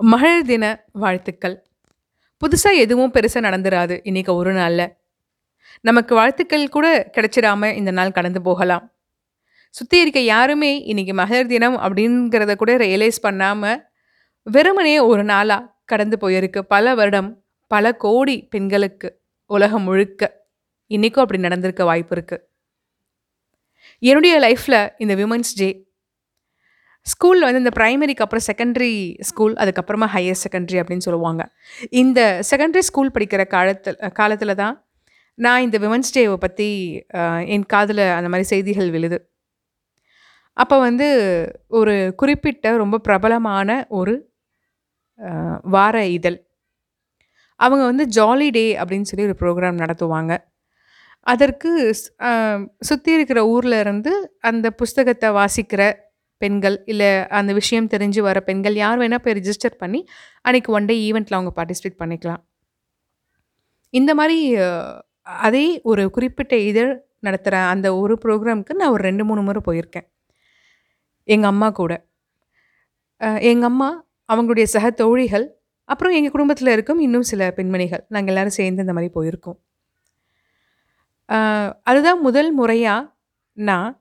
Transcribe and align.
மகளிர் 0.00 0.46
தின 0.46 0.84
வாழ்த்துக்கள். 0.92 1.62
புதுசாக 2.42 2.74
எதுவும் 2.74 3.12
பெருசாக 3.12 3.44
நடந்துராது. 3.46 4.00
இன்னைக்கு 4.02 4.34
ஒரு 4.34 4.52
நாளில். 4.52 4.96
நமக்கு 5.80 6.14
வாழ்த்துக்கள் 6.14 6.68
கூட 6.68 7.10
கிடைச்சிடாம 7.16 7.74
இந்த 7.74 7.90
நாள் 7.90 8.12
கடந்து 8.12 8.42
போகலாம். 8.42 8.92
சுற்றி 9.70 10.00
இருக்க 10.00 10.20
யாருமே 10.20 10.82
இன்னைக்கு 10.82 11.14
மகளிர் 11.14 11.46
தினம் 11.46 11.76
அப்படிங்கிறத 11.76 12.54
கூட 12.54 12.76
ரியலைஸ் 12.76 13.20
பண்ணாமல் 13.20 13.84
வெறுமனே 14.42 14.98
ஒரு 14.98 15.24
நாளாக 15.24 15.70
கடந்து 15.84 16.16
போயிருக்கு. 16.16 16.60
பல 16.60 16.94
வருடம் 16.94 17.44
பல 17.66 17.92
கோடி 17.96 18.46
பெண்களுக்கு 18.50 19.20
உலகம் 19.46 19.82
முழுக்க. 19.82 20.40
இன்றைக்கும் 20.86 21.22
அப்படி 21.22 21.42
நடந்திருக்க 21.42 21.84
வாய்ப்பு 21.84 22.14
இருக்குது 22.16 22.42
என்னுடைய 23.98 24.34
லைஃப்பில் 24.40 24.92
இந்த 24.98 25.14
விமன்ஸ் 25.14 25.52
டே 25.54 25.68
ஸ்கூலில் 27.06 27.46
வந்து 27.46 27.62
இந்த 27.62 27.72
ப்ரைமரிக்கு 27.78 28.24
அப்புறம் 28.24 28.46
செகண்டரி 28.48 28.92
ஸ்கூல் 29.28 29.54
அதுக்கப்புறமா 29.62 30.06
ஹையர் 30.14 30.40
செகண்டரி 30.44 30.78
அப்படின்னு 30.82 31.06
சொல்லுவாங்க. 31.06 31.42
இந்த 32.02 32.20
செகண்டரி 32.50 32.84
ஸ்கூல் 32.88 33.14
படிக்கிற 33.14 33.42
காலத்தில் 33.54 33.98
காலத்தில் 34.20 34.60
தான் 34.62 34.76
நான் 35.38 35.64
இந்த 35.66 35.76
விமன்ஸ் 35.84 36.14
டேவை 36.16 36.36
பற்றி 36.44 36.68
என் 37.54 37.66
காதில் 37.74 38.04
அந்த 38.18 38.28
மாதிரி 38.32 38.46
செய்திகள் 38.52 38.90
விழுது. 38.96 39.18
அப்போ 40.56 40.76
வந்து 40.86 41.08
ஒரு 41.78 41.94
குறிப்பிட்ட 42.20 42.72
ரொம்ப 42.82 42.96
பிரபலமான 43.06 43.68
ஒரு 43.98 44.14
வார 45.74 45.96
இதழ். 46.16 46.38
அவங்க 47.60 47.82
வந்து 47.90 48.04
ஜாலி 48.16 48.48
டே 48.56 48.64
அப்படின்னு 48.80 49.08
சொல்லி 49.10 49.28
ஒரு 49.28 49.36
ப்ரோக்ராம் 49.42 49.82
நடத்துவாங்க. 49.82 50.32
அதற்கு 51.26 51.70
சுற்றி 52.88 53.10
இருக்கிற 53.16 53.40
ஊரில் 53.54 53.78
இருந்து 53.82 54.12
அந்த 54.50 54.66
புஸ்தகத்தை 54.80 55.28
வாசிக்கிற 55.40 55.82
பெண்கள் 56.44 56.76
இல்லை 56.92 57.10
அந்த 57.38 57.50
விஷயம் 57.60 57.88
தெரிஞ்சு 57.94 58.20
வர 58.26 58.38
பெண்கள் 58.48 58.76
யார் 58.82 59.00
வேணால் 59.02 59.22
போய் 59.24 59.36
ரிஜிஸ்டர் 59.38 59.80
பண்ணி 59.82 60.00
அன்றைக்கி 60.48 60.70
ஒன் 60.76 60.88
டே 60.90 60.96
ஈவெண்ட்டில் 61.06 61.38
அவங்க 61.38 61.52
பார்ட்டிசிபேட் 61.58 62.00
பண்ணிக்கலாம். 62.02 62.42
இந்த 63.94 64.10
மாதிரி 64.18 64.38
அதே 65.46 65.66
ஒரு 65.90 66.04
குறிப்பிட்ட 66.14 66.54
இதழ் 66.70 66.92
நடத்துகிற 67.26 67.56
அந்த 67.72 67.88
ஒரு 68.02 68.14
ப்ரோக்ராமுக்கு 68.22 68.72
நான் 68.78 68.94
ஒரு 68.94 69.02
ரெண்டு 69.08 69.24
மூணு 69.28 69.42
முறை 69.48 69.60
போயிருக்கேன். 69.66 70.06
எங்கள் 71.28 71.50
அம்மா 71.52 71.68
கூட. 71.80 71.92
எங்கள் 73.50 73.68
அம்மா 73.70 73.90
அவங்களுடைய 74.32 74.66
சக 74.74 74.86
தோழிகள் 75.02 75.46
அப்புறம் 75.88 76.14
எங்கள் 76.18 76.34
குடும்பத்தில் 76.34 76.74
இருக்கும் 76.74 77.02
இன்னும் 77.06 77.28
சில 77.30 77.50
பெண்மணிகள். 77.58 78.02
நாங்கள் 78.14 78.32
எல்லோரும் 78.32 78.56
சேர்ந்து 78.58 78.84
இந்த 78.84 78.94
மாதிரி 78.96 79.12
போயிருக்கோம். 79.18 79.58
அதுதான் 81.88 82.20
முதல் 82.26 82.50
முறையாக 82.58 83.10
நான் 83.56 83.92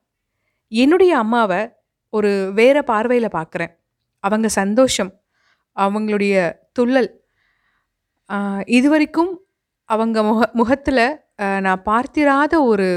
என்னுடைய 0.72 1.12
அம்மாவை 1.24 1.62
ஒரு 2.12 2.52
வேற 2.56 2.84
பார்வையில் 2.84 3.30
பார்க்குறேன் 3.30 3.74
அவங்க 4.20 4.48
சந்தோஷம் 4.48 5.12
அவங்களுடைய 5.76 6.36
துள்ளல் 6.80 7.10
இது 8.30 8.78
இதுவரைக்கும் 8.78 9.32
அவங்க 9.86 10.24
முக 10.24 10.50
முகத்தில் 10.54 11.20
நான் 11.62 11.84
பார்த்திராத 11.84 12.64
ஒரு 12.64 12.88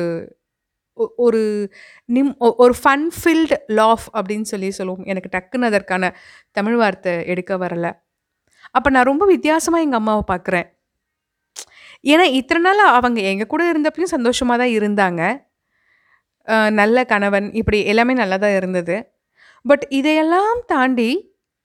ஒரு 1.17 1.71
நிம் 2.05 2.37
ஒ- 2.39 2.55
ஒரு 2.59 2.75
ஃபன் 2.85 3.07
ஃபில்டு 3.21 3.57
லாஃப் 3.69 4.07
அப்படின்னு 4.13 4.43
சொல்லி 4.43 4.71
சொல்லுவோம். 4.71 5.05
எனக்கு 5.05 5.31
டக்குன்னு 5.35 5.65
அதற்கான 5.65 6.17
தமிழ் 6.53 6.77
வார்த்தை 6.77 7.27
எடுக்க 7.27 7.57
வரலை. 7.59 7.91
அப்போ 8.71 8.91
நான் 8.91 9.05
ரொம்ப 9.05 9.27
வித்தியாசமாக 9.27 9.85
எங்கள் 9.85 9.99
அம்மாவை 9.99 10.23
பார்க்குறேன் 10.29 10.69
ஏன்னா 12.05 12.27
இத்தனை 12.33 12.63
நாள் 12.63 12.93
அவங்க 12.93 13.21
எங்கள் 13.21 13.47
கூட 13.47 13.73
இருந்தப்பையும் 13.73 14.15
சந்தோஷமாக 14.17 14.59
தான் 14.63 14.75
இருந்தாங்க. 14.79 15.44
நல்ல 16.81 17.05
கணவன் 17.05 17.47
இப்படி 17.61 17.79
எல்லாமே 17.93 18.15
நல்லா 18.23 18.37
தான் 18.37 18.57
இருந்தது. 18.59 18.97
பட் 19.65 19.85
இதையெல்லாம் 19.99 20.59
தாண்டி 20.67 21.11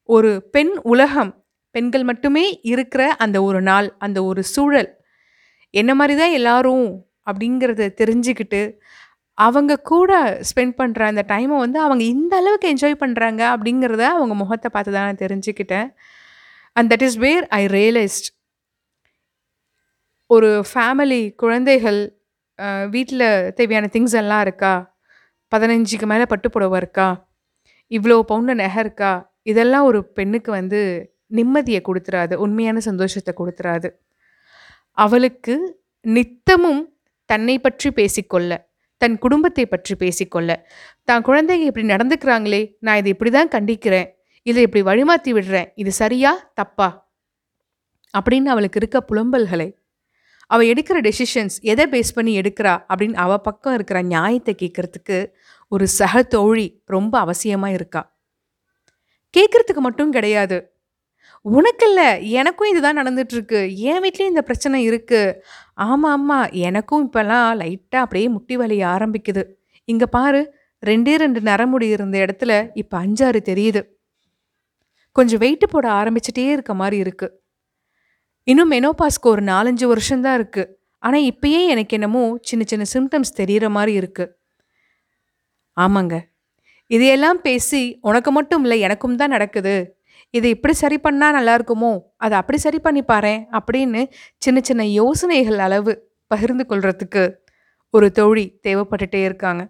ஒரு 0.10 0.32
பெண் 0.56 0.74
உலகம் 0.94 1.32
பெண்கள் 1.76 2.04
மட்டுமே 2.04 2.46
இருக்கிற 2.74 3.02
அந்த 3.24 3.38
ஒரு 3.48 3.60
நாள் 3.62 3.88
அந்த 4.06 4.20
ஒரு 4.24 4.42
சூழல் 4.44 4.90
என்ன 5.74 5.92
மாதிரி 5.96 6.14
தான் 6.20 6.36
எல்லாரும் 6.40 6.88
அப்படிங்கிறத 7.30 7.90
தெரிஞ்சுக்கிட்டு 8.02 8.62
அவங்க 9.38 9.82
கூட 9.92 10.12
ஸ்பெண்ட் 10.50 10.74
பண்ணுற 10.80 11.02
அந்த 11.10 11.24
டைமை 11.28 11.58
வந்து 11.58 11.80
அவங்க 11.80 12.04
இந்த 12.04 12.34
அளவுக்கு 12.38 12.72
என்ஜாய் 12.74 13.02
பண்ணுறாங்க 13.04 13.42
அப்படிங்கிறத 13.54 14.04
அவங்க 14.16 14.34
முகத்தை 14.34 14.70
பார்த்து 14.72 14.92
தான் 14.96 15.08
நான் 15.08 15.22
தெரிஞ்சுக்கிட்டேன். 15.26 15.88
And 16.76 16.90
that 16.94 17.06
is 17.08 17.18
where 17.26 17.46
I 17.60 17.62
realised 17.78 18.28
ஒரு 20.30 20.50
ஃபேமிலி 20.72 21.22
குழந்தைகள் 21.36 22.02
வீட்டில் 22.86 23.52
தேவையான 23.52 23.90
திங்ஸ் 23.94 24.16
எல்லாம் 24.16 24.42
இருக்கா? 24.42 24.74
பதினஞ்சுக்கு 25.52 26.06
மேலே 26.06 26.26
பட்டு 26.26 26.50
புடவை 26.50 26.78
இருக்கா? 26.78 27.08
இவ்வளோ 27.92 28.20
பவுண்டு 28.22 28.56
நகை 28.56 28.82
இருக்கா? 28.84 29.12
இதெல்லாம் 29.44 29.84
ஒரு 29.84 30.06
பெண்ணுக்கு 30.06 30.52
வந்து 30.52 30.80
நிம்மதியை 31.32 31.82
கொடுத்துறாது 31.88 32.34
உண்மையான 32.36 32.80
சந்தோஷத்தை 32.80 33.34
கொடுத்துறாது. 33.38 33.90
அவளுக்கு 34.94 35.56
நித்தமும் 36.06 36.82
தன்னை 37.26 37.60
பற்றி 37.60 37.92
பேசிக்கொள்ள 37.92 38.68
தன் 39.02 39.18
குடும்பத்தை 39.18 39.66
பற்றி 39.66 39.96
பேசிக்கொள்ள 39.96 40.66
தான் 41.04 41.22
குழந்தைங்க 41.22 41.62
இப்படி 41.62 41.86
நடந்துக்கிறாங்களே 41.88 42.78
நான் 42.80 42.98
இதை 42.98 43.10
இப்படி 43.12 43.30
தான் 43.30 43.48
கண்டிக்கிறேன் 43.48 44.08
இதை 44.46 44.62
இப்படி 44.62 44.82
வழிமாற்றி 44.82 45.34
விடுறேன் 45.34 45.70
இது 45.76 45.92
சரியா 45.92 46.32
தப்பா? 46.54 47.08
அப்படின்னு 48.18 48.46
அவளுக்கு 48.46 48.80
இருக்க 48.80 49.00
புலம்பல்களை 49.02 49.68
அவள் 50.52 50.70
எடுக்கிற 50.72 50.98
டெசிஷன்ஸ் 51.08 51.56
எதை 51.72 51.86
பேஸ் 51.94 52.16
பண்ணி 52.16 52.32
எடுக்கிறா 52.42 52.74
அப்படின்னு 52.90 53.18
அவள் 53.24 53.46
பக்கம் 53.48 53.74
இருக்கிற 53.74 54.00
நியாயத்தை 54.02 54.54
கேட்குறதுக்கு 54.62 55.18
ஒரு 55.68 55.88
சக 55.88 56.24
தோழி 56.24 56.68
ரொம்ப 56.86 57.14
அவசியமாக 57.26 57.74
இருக்கா. 57.74 58.02
கேட்குறதுக்கு 59.34 59.82
மட்டும் 59.88 60.12
கிடையாது. 60.12 60.58
உனக்கு 61.46 61.86
இல்லை 61.90 62.08
எனக்கும் 62.40 62.70
இதுதான் 62.72 63.00
நடந்துட்டுருக்கு. 63.00 63.60
என் 63.90 64.02
வீட்லேயும் 64.04 64.34
இந்த 64.34 64.42
பிரச்சனை 64.42 64.78
இருக்குது 64.90 65.36
ஆமாம் 65.88 66.12
ஆமாம் 66.12 66.48
எனக்கும் 66.68 67.04
இப்போல்லாம் 67.06 67.48
லைட்டாக 67.62 68.06
அப்படியே 68.06 68.30
முட்டி 68.30 68.56
வலிய 68.56 68.88
ஆரம்பிக்குது. 68.96 69.44
இங்கே 69.86 70.08
பாரு 70.18 70.42
ரெண்டே 70.84 71.14
ரெண்டு 71.18 71.40
நரமுடி 71.42 71.88
இருந்த 71.96 72.18
இடத்துல 72.26 72.52
இப்போ 72.74 72.96
அஞ்சாறு 73.06 73.42
தெரியுது. 73.52 73.82
கொஞ்சம் 75.16 75.42
வெயிட்டு 75.44 75.68
போட 75.72 75.86
ஆரம்பிச்சிட்டே 76.02 76.50
இருக்க 76.56 76.74
மாதிரி 76.74 76.98
இருக்குது 77.04 77.34
இன்னும் 78.50 78.72
மெனோபாஸ்க்கு 78.74 79.28
ஒரு 79.34 79.42
நாலஞ்சு 79.52 79.86
வருஷம்தான் 79.86 80.38
இருக்குது 80.40 80.70
ஆனால் 81.04 81.26
இப்பயே 81.32 81.62
எனக்கு 81.74 81.96
என்னமோ 81.98 82.24
சின்ன 82.42 82.64
சின்ன 82.66 82.86
சிம்டம்ஸ் 82.94 83.38
தெரியிற 83.40 83.66
மாதிரி 83.70 83.94
இருக்குது 84.02 84.32
ஆமாங்க. 85.78 86.16
இதையெல்லாம் 86.92 87.40
பேசி 87.42 87.82
உனக்கு 88.02 88.32
மட்டும் 88.32 88.64
இல்லை 88.64 88.78
எனக்கும் 88.80 89.16
தான் 89.16 89.30
நடக்குது. 89.30 89.76
இதை 90.34 90.50
இப்படி 90.50 90.74
சரி 90.74 90.98
பண்ணால் 91.04 91.36
நல்லா 91.38 91.54
இருக்குமோ? 91.58 91.92
அதை 92.18 92.36
அப்படி 92.38 92.58
சரி 92.58 92.80
பண்ணி 92.80 93.02
பாரேன் 93.02 93.42
அப்படின்னு 93.60 94.02
சின்ன 94.38 94.60
சின்ன 94.62 94.86
யோசனைகள் 94.86 95.60
அளவு 95.68 95.94
பகிர்ந்து 96.32 96.66
கொள்றதுக்கு 96.70 97.24
ஒரு 97.94 98.12
தோழி 98.12 98.46
தேவைப்பட்டுட்டே 98.68 99.22
இருக்காங்க. 99.24 99.62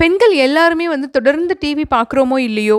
பெண்கள் 0.00 0.34
எல்லாருமே 0.46 0.88
வந்து 0.88 1.10
தொடர்ந்து 1.10 1.56
டிவி 1.64 1.84
பார்க்குறோமோ 1.96 2.38
இல்லையோ? 2.48 2.78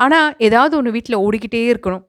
ஆனால் 0.00 0.30
ஏதாவது 0.38 0.76
ஒன்று 0.76 0.90
வீட்டில் 0.90 1.22
ஓடிக்கிட்டே 1.26 1.62
இருக்கணும். 1.72 2.04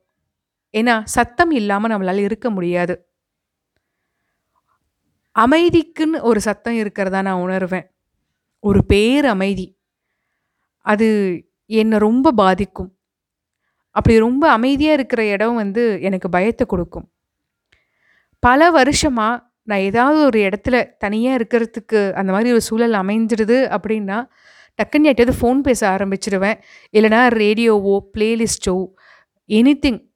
ஏன்னா 0.72 1.02
சத்தம் 1.04 1.50
இல்லாமல் 1.50 1.90
நம்மளால் 1.90 2.18
இருக்க 2.18 2.50
முடியாது. 2.50 3.06
அமைதிக்குன்னு 5.38 6.20
ஒரு 6.20 6.40
சத்தம் 6.40 6.74
இருக்கிறதா 6.74 7.22
நான் 7.22 7.48
உணர்வேன். 7.48 7.90
ஒரு 8.60 8.84
பேர் 8.84 9.24
அமைதி. 9.24 9.78
அது 10.78 11.08
என்னை 11.66 11.98
ரொம்ப 11.98 12.32
பாதிக்கும். 12.32 12.98
அப்படி 13.90 14.18
ரொம்ப 14.18 14.50
அமைதியாக 14.50 14.94
இருக்கிற 14.94 15.24
இடம் 15.24 15.54
வந்து 15.54 15.98
எனக்கு 16.00 16.28
பயத்தை 16.28 16.66
கொடுக்கும். 16.66 17.12
பல 18.38 18.70
வருஷமாக 18.70 19.46
நான் 19.62 19.78
ஏதாவது 19.78 20.24
ஒரு 20.24 20.38
இடத்துல 20.38 20.96
தனியாக 20.98 21.44
இருக்கிறதுக்கு 21.44 22.12
அந்த 22.12 22.32
மாதிரி 22.32 22.52
ஒரு 22.52 22.60
சூழல் 22.60 22.92
அமைஞ்சிடுது 22.92 23.58
அப்படின்னா 23.76 24.26
டக்குன்னு 24.78 25.08
யார்ட்டையாவது 25.08 25.40
ஃபோன் 25.40 25.60
பேச 25.60 25.96
ஆரம்பிச்சிடுவேன் 25.96 26.58
இல்லைனா 26.92 27.26
ரேடியோவோ 27.26 27.98
பிளேலிஸ்ட்டோ 28.16 28.86
எனிதிங் 29.46 30.07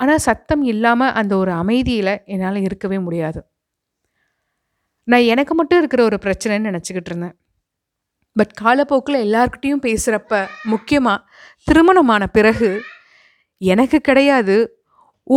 ஆனால் 0.00 0.24
சத்தம் 0.28 0.62
இல்லாமல் 0.72 1.14
அந்த 1.20 1.32
ஒரு 1.42 1.52
அமைதியில் 1.62 2.14
என்னால் 2.34 2.64
இருக்கவே 2.66 2.98
முடியாது. 3.06 3.40
நான் 5.08 5.28
எனக்கு 5.32 5.52
மட்டும் 5.58 5.80
இருக்கிற 5.80 6.02
ஒரு 6.08 6.18
பிரச்சனைன்னு 6.24 6.70
நினச்சிக்கிட்டு 6.70 7.10
இருந்தேன். 7.12 7.34
பட் 8.36 8.52
காலப்போக்கில் 8.62 9.24
எல்லாருக்கிட்டேயும் 9.26 9.84
பேசுகிறப்ப 9.86 10.34
முக்கியமாக 10.72 11.24
திருமணமான 11.68 12.22
பிறகு 12.36 12.70
எனக்கு 13.60 13.98
கிடையாது. 14.08 14.56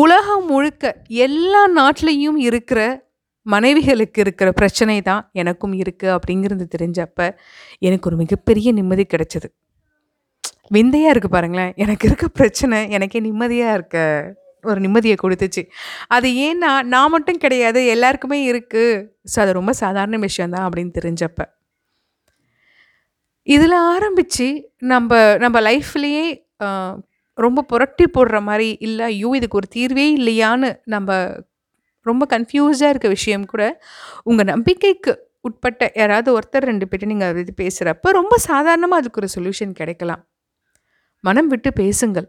உலகம் 0.02 0.46
முழுக்க 0.52 0.92
எல்லா 1.26 1.64
நாட்டிலையும் 1.80 2.38
இருக்கிற 2.50 2.80
மனைவிகளுக்கு 3.46 4.20
இருக்கிற 4.24 4.50
பிரச்சனை 4.60 4.96
தான் 5.08 5.24
எனக்கும் 5.42 5.74
இருக்குது 5.82 6.14
அப்படிங்கிறது 6.16 6.66
தெரிஞ்சப்ப 6.76 7.20
எனக்கு 7.88 8.08
ஒரு 8.10 8.18
மிகப்பெரிய 8.22 8.72
நிம்மதி 8.80 9.06
கிடைச்சது. 9.14 9.48
விந்தையாக 10.76 11.14
இருக்குது 11.14 11.36
பாருங்களேன். 11.36 11.74
எனக்கு 11.84 12.08
இருக்க 12.10 12.28
பிரச்சனை 12.40 12.78
எனக்கே 12.98 13.22
நிம்மதியாக 13.28 13.76
இருக்க. 13.78 13.98
ஒரு 14.64 14.80
நிம்மதியை 14.80 15.18
கொடுத்துச்சு 15.24 15.64
அது 16.08 16.30
ஏன்னா 16.46 16.72
நான் 16.94 17.14
மட்டும் 17.16 17.38
கிடையாது 17.38 17.82
எல்லாருக்குமே 17.88 18.40
இருக்குது 18.52 19.02
ஸோ 19.34 19.40
அது 19.40 19.52
ரொம்ப 19.54 19.74
சாதாரண 19.84 20.18
விஷயந்தான் 20.28 20.66
அப்படின்னு 20.68 20.94
தெரிஞ்சப்ப 21.00 21.42
இதில் 23.48 23.78
ஆரம்பித்து 23.94 24.48
நம்ம 24.92 25.12
நம்ம 25.38 25.58
லைஃப்லேயே 25.62 26.26
ரொம்ப 27.38 27.62
புரட்டி 27.64 28.06
போடுற 28.08 28.38
மாதிரி 28.42 28.70
இல்லை 28.80 29.06
ஐயோ! 29.06 29.30
இதுக்கு 29.36 29.60
ஒரு 29.60 29.68
தீர்வே 29.68 30.06
இல்லையான்னு 30.18 30.70
நம்ம 30.86 31.10
ரொம்ப 32.06 32.24
கன்ஃபியூஸ்டாக 32.34 32.94
இருக்க 32.94 33.08
விஷயம் 33.10 33.46
கூட, 33.46 33.64
உங்கள் 34.24 34.50
நம்பிக்கைக்கு 34.54 35.14
உட்பட்ட 35.46 35.84
யாராவது 35.96 36.30
ஒருத்தர் 36.38 36.70
ரெண்டு 36.72 36.86
பேர்ட்ட 36.86 37.10
நீங்கள் 37.12 37.30
அதை 37.30 37.42
பத்தி 37.42 37.56
பேசுகிறப்ப 37.64 38.12
ரொம்ப 38.12 38.36
சாதாரணமாக 38.50 39.02
அதுக்கு 39.02 39.22
ஒரு 39.22 39.30
சொல்யூஷன் 39.36 39.74
கிடைக்கலாம். 39.82 40.22
மனம் 41.24 41.50
விட்டு 41.54 41.70
பேசுங்கள். 41.82 42.28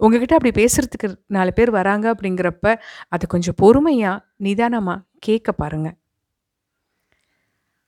உங்ககிட்ட 0.00 0.34
அப்படி 0.36 0.52
பேசுறதுக்கு 0.60 1.08
நாலு 1.36 1.50
பேர் 1.58 1.70
வராங்க 1.78 2.06
அப்படிங்கிறப்ப, 2.12 2.66
அது 3.14 3.24
கொஞ்சம் 3.34 3.58
பொறுமையா, 3.62 4.12
நிதானமா 4.46 4.94
கேட்க 5.26 5.50
பாருங்க. 5.62 5.88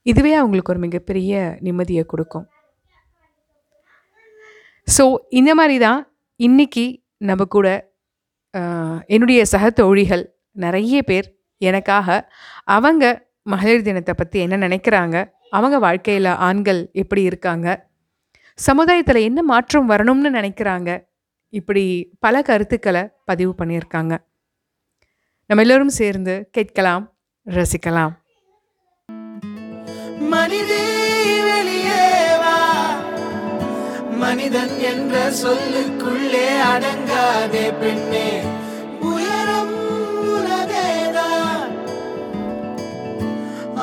இதுவே 0.07 0.33
அவங்களுக்கு 0.39 0.73
ஒரு 0.75 0.81
மிகப்பெரிய 0.87 1.33
நிம்மதியை 1.67 2.05
கொடுக்கும் 2.13 2.47
ஸோ, 4.89 5.05
இந்த 5.39 5.51
மாதிரி 5.59 5.77
தான் 5.85 6.01
இன்னைக்கு 6.41 6.85
நம்ம 7.29 7.43
கூட 7.55 7.67
என்னுடைய 9.15 9.41
சக 9.53 9.65
தோழிகள் 9.81 10.25
நிறைய 10.65 10.97
பேர் 11.11 11.29
எனக்காக 11.61 12.09
அவங்க 12.77 13.05
மகளிர் 13.53 13.87
தினத்தை 13.89 14.15
பற்றி 14.15 14.39
என்ன 14.47 14.57
நினைக்கிறாங்க 14.67 15.17
அவங்க 15.57 15.77
வாழ்க்கையில் 15.87 16.31
ஆண்கள் 16.49 16.81
எப்படி 17.03 17.23
இருக்காங்க? 17.31 17.69
சமுதாயத்தில் 18.59 19.27
என்ன 19.29 19.41
மாற்றம் 19.53 19.89
வரணும்னு 19.93 20.31
நினைக்கிறாங்க 20.39 20.91
இப்படி 21.59 21.85
பல 22.25 22.35
கருத்துக்களை 22.49 23.03
பதிவு 23.31 23.53
பண்ணியிருக்காங்க. 23.59 24.15
நம்ம 25.51 25.63
எல்லோரும் 25.65 25.95
சேர்ந்து 26.01 26.35
கேட்கலாம், 26.57 27.05
ரசிக்கலாம். 27.47 28.13
மனிதே 30.33 30.83
வா 32.43 32.57
மனிதன் 34.23 34.75
என்ற 34.91 35.15
சொல்லுக்குள்ளே 35.41 36.47
அடங்காதே 36.71 37.65
பெண்ணே 37.81 38.29
உயரம் 39.11 39.75
உனதேதான் 40.35 41.75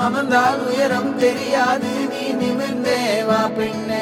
அமர்ந்தால் 0.06 0.60
உயரம் 0.70 1.14
தெரியாது 1.26 1.92
நீ 2.14 2.26
நிமிர்ந்தே 2.42 3.00
வா 3.30 3.42
பெண்ணே 3.60 3.99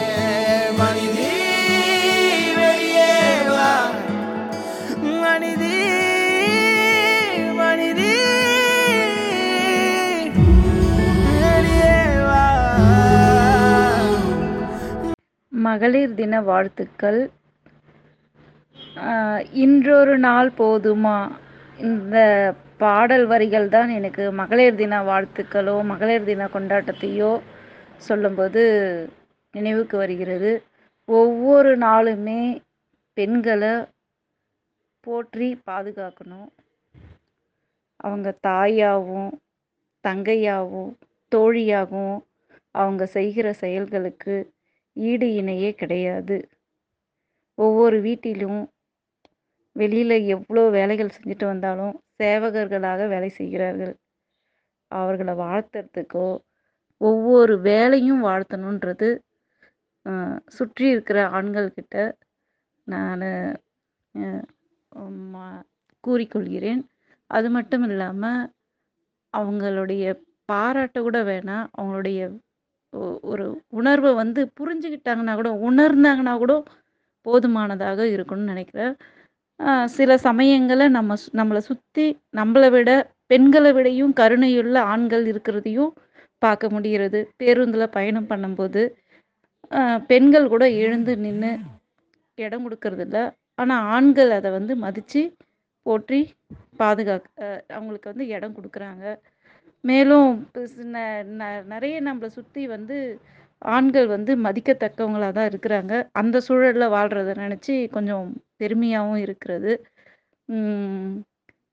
மகளிர் 15.68 16.16
தின 16.20 16.42
வாழ்த்துக்கள். 16.50 17.20
இன்றொரு 19.64 20.16
நாள் 20.28 20.50
போதுமா? 20.62 21.18
இந்த 21.88 22.18
பாடல் 22.84 23.26
வரிகள் 23.32 23.68
தான் 23.76 23.90
எனக்கு 23.98 24.24
மகளிர் 24.40 24.80
தின 24.82 25.02
வாழ்த்துக்களோ 25.10 25.76
மகளிர் 25.92 26.28
தின 26.30 26.48
கொண்டாட்டத்தையோ 26.56 27.32
சொல்லும்போது 28.08 28.64
நினைவுக்கு 29.54 29.96
வருகிறது. 30.04 30.52
ஒவ்வொரு 31.10 31.72
நாளுமே 31.86 32.42
பெண்களை 33.18 33.74
போற்றி 35.04 35.48
பாதுகாக்கணும். 35.70 36.50
அவங்க 38.00 38.30
தாயாகவும் 38.48 39.32
தங்கையாகவும் 40.04 40.92
தோழியாகவும் 41.32 42.20
அவங்க 42.76 43.04
செய்கிற 43.18 43.48
செயல்களுக்கு 43.64 44.36
ஈடு 45.10 45.28
இணையே 45.40 45.72
கிடையாது. 45.82 46.38
ஒவ்வொரு 47.58 47.98
வீட்டிலும் 48.06 48.62
வெளியில் 49.76 50.18
எவ்வளோ 50.36 50.64
வேலைகள் 50.78 51.16
செஞ்சுட்டு 51.16 51.46
வந்தாலும் 51.52 51.96
சேவகர்களாக 52.22 53.08
வேலை 53.14 53.30
செய்கிறார்கள். 53.40 53.94
அவர்களை 54.92 55.34
வாழ்த்துறதுக்கோ 55.44 56.28
ஒவ்வொரு 57.02 57.56
வேலையும் 57.70 58.22
வாழ்த்தணுன்றது 58.28 59.10
சுற்றி 60.58 60.86
இருக்கிற 60.94 61.20
ஆண்கள்கிட்ட 61.38 61.96
நான் 62.88 63.26
கூறிக்கொள்கிறேன். 66.04 66.82
அது 67.30 67.48
மட்டும் 67.56 67.86
இல்லாமல் 67.90 68.42
அவங்களுடைய 69.34 70.04
பாராட்ட 70.50 70.98
கூட 71.08 71.18
வேணாம். 71.30 71.66
அவங்களுடைய 71.78 72.20
ஒரு 73.32 73.46
உணர்வை 73.80 74.12
வந்து 74.22 74.42
புரிஞ்சுக்கிட்டாங்கன்னா 74.60 75.34
கூட 75.40 75.52
உணர்ந்தாங்கன்னா 75.70 76.34
கூட 76.44 76.54
போதுமானதாக 77.26 78.02
இருக்கும்னு 78.16 78.52
நினைக்கிறேன். 78.54 78.94
சில 79.98 80.12
சமயங்களில் 80.28 80.96
நம்ம 80.98 81.16
நம்மளை 81.40 81.62
சுற்றி 81.70 82.06
நம்மளை 82.40 82.70
விட 82.76 82.92
பெண்களை 83.32 83.72
விடையும் 83.78 84.14
கருணையுள்ள 84.20 84.78
ஆண்கள் 84.94 85.26
இருக்கிறதையும் 85.32 85.92
பார்க்க 86.42 86.66
முடிகிறது. 86.76 87.20
பேருந்தில் 87.42 87.94
பயணம் 87.98 88.30
பண்ணும்போது 88.32 88.82
பெண்கள் 90.12 90.52
கூட 90.54 90.66
எழுந்து 90.84 91.14
நின்று 91.24 91.52
இடம் 92.38 92.66
கொடுக்கறதில்ல. 92.66 93.20
ஆனால் 93.62 93.86
ஆண்கள் 93.96 94.32
அதை 94.38 94.50
வந்து 94.58 94.74
மதித்து 94.86 95.22
போற்றி 95.86 96.20
பாதுகாக்க 96.82 97.28
அவங்களுக்கு 97.76 98.12
வந்து 98.12 98.26
இடம் 98.36 98.56
கொடுக்குறாங்க. 98.58 99.06
மேலும் 99.84 100.30
ந- 100.96 101.06
ந- 101.40 101.66
நிறைய 101.66 101.98
நம்மளை 102.04 102.30
சுற்றி 102.38 102.64
வந்து 102.68 102.98
ஆண்கள் 103.62 104.08
வந்து 104.08 104.32
மதிக்கத்தக்கவங்களாக 104.38 105.34
தான் 105.38 105.50
இருக்கிறாங்க. 105.52 105.94
அந்த 106.14 106.38
சூழலில் 106.48 106.94
வாழ்கிறத 106.96 107.32
நினச்சி 107.44 107.76
கொஞ்சம் 107.90 108.28
பெருமையாகவும் 108.60 109.24
இருக்கிறது. 109.28 109.74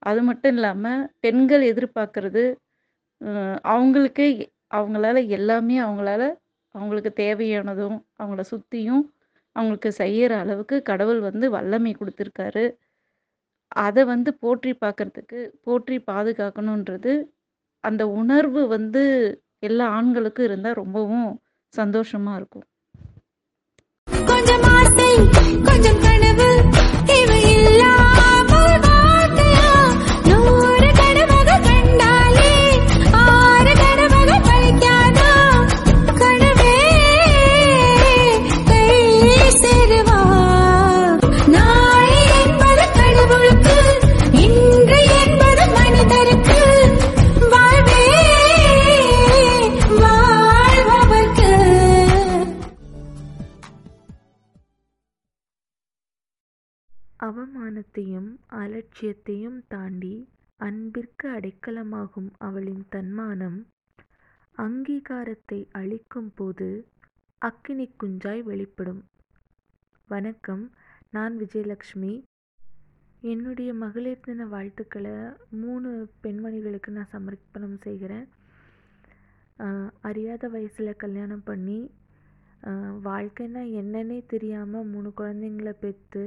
அது 0.02 0.22
மட்டும் 0.22 0.54
இல்லாமல் 0.56 1.02
பெண்கள் 1.20 1.64
எதிர்பார்க்கறது 1.72 2.44
அவங்களுக்கே 3.20 3.68
அவங்களுக்கு 3.74 4.26
அவங்களால 4.74 5.18
எல்லாமே 5.38 5.76
அவங்களால 5.80 6.22
அவங்களுக்கு 6.74 7.12
தேவையானதும் 7.22 7.98
அவங்கள 8.20 8.42
சுற்றியும் 8.52 9.04
அவங்களுக்கு 9.56 9.90
செய்கிற 10.02 10.32
அளவுக்கு 10.44 10.76
கடவுள் 10.90 11.20
வந்து 11.20 11.46
வல்லமை 11.56 11.92
கொடுத்துருக்காரு. 12.00 12.64
அதை 13.84 14.02
வந்து 14.04 14.30
போற்றி 14.42 14.72
பார்க்கறதுக்கு 14.82 15.40
போற்றி 15.66 15.96
பாதுகாக்கணுன்றது 16.10 17.12
அந்த 17.88 18.02
உணர்வு 18.20 18.62
வந்து 18.74 19.02
எல்லா 19.58 19.86
ஆண்களுக்கும் 19.96 20.44
இருந்தால் 20.44 20.78
ரொம்பவும் 20.82 21.28
சந்தோஷமா 21.74 22.32
இருக்கும். 22.40 22.66
கொஞ்சம் 24.30 24.64
ஆசை 24.76 25.10
கொஞ்சம் 25.68 26.00
கனவு 26.00 26.48
இவை 27.18 27.42
அவமானத்தையும் 57.94 58.30
அலட்சியத்தையும் 58.60 59.58
தாண்டி 59.68 60.14
அன்பிற்கு 60.60 61.26
அடைக்கலமாகும் 61.28 62.30
அவளின் 62.38 62.80
தன்மானம் 62.88 63.58
அங்கீகாரத்தை 64.54 65.58
அளிக்கும் 65.70 66.30
போது 66.34 66.68
அக்கினி 67.42 67.86
குஞ்சாய் 68.00 68.42
வெளிப்படும். 68.42 69.02
வணக்கம் 70.08 70.64
நான் 71.10 71.34
விஜயலக்ஷ்மி. 71.42 72.12
என்னுடைய 73.32 73.70
மகளிர் 73.74 74.24
தின 74.24 74.46
வாழ்த்துக்களை 74.46 75.14
மூணு 75.60 75.92
பெண்மணிகளுக்கு 76.24 76.90
நான் 76.96 77.12
சமர்ப்பணம் 77.12 77.78
செய்கிறேன். 77.78 78.26
அறியாத 80.00 80.48
வயசில் 80.48 81.00
கல்யாணம் 81.04 81.44
பண்ணி 81.44 81.78
வாழ்க்கைன்னா 83.06 83.64
என்னன்னே 83.82 84.18
தெரியாமல் 84.26 84.90
மூணு 84.94 85.12
குழந்தைங்கள 85.20 85.72
பெற்று 85.84 86.26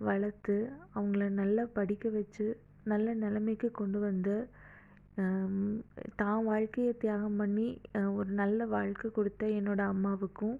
வளர்த்து 0.00 0.56
அவங்கள 0.94 1.28
நல்லா 1.32 1.64
படிக்க 1.74 2.08
வச்சு 2.08 2.46
நல்ல 2.84 3.14
நிலைமைக்கு 3.14 3.68
கொண்டு 3.70 3.98
வந்து 3.98 4.36
தான் 6.16 6.44
வாழ்க்கையை 6.44 6.92
தியாகம் 6.98 7.36
பண்ணி 7.36 7.66
ஒரு 8.14 8.30
நல்ல 8.32 8.66
வாழ்க்கை 8.66 9.08
கொடுத்த 9.10 9.46
என்னோட 9.58 9.80
அம்மாவுக்கும் 9.88 10.56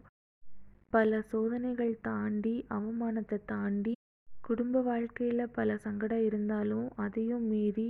பல 0.91 1.21
சோதனைகள் 1.31 1.95
தாண்டி 2.01 2.55
அவமானத்தை 2.71 3.39
தாண்டி 3.47 3.93
குடும்ப 4.29 4.83
வாழ்க்கையில் 4.83 5.53
பல 5.53 5.77
சங்கடம் 5.77 6.25
இருந்தாலும் 6.25 6.87
அதையும் 6.97 7.47
மீறி 7.47 7.89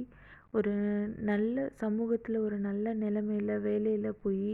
ஒரு 0.52 0.74
நல்ல 1.22 1.64
சமூகத்தில் 1.74 2.38
ஒரு 2.38 2.58
நல்ல 2.58 2.94
நிலைமையில் 2.94 3.54
வேலையில் 3.60 4.20
போய் 4.22 4.50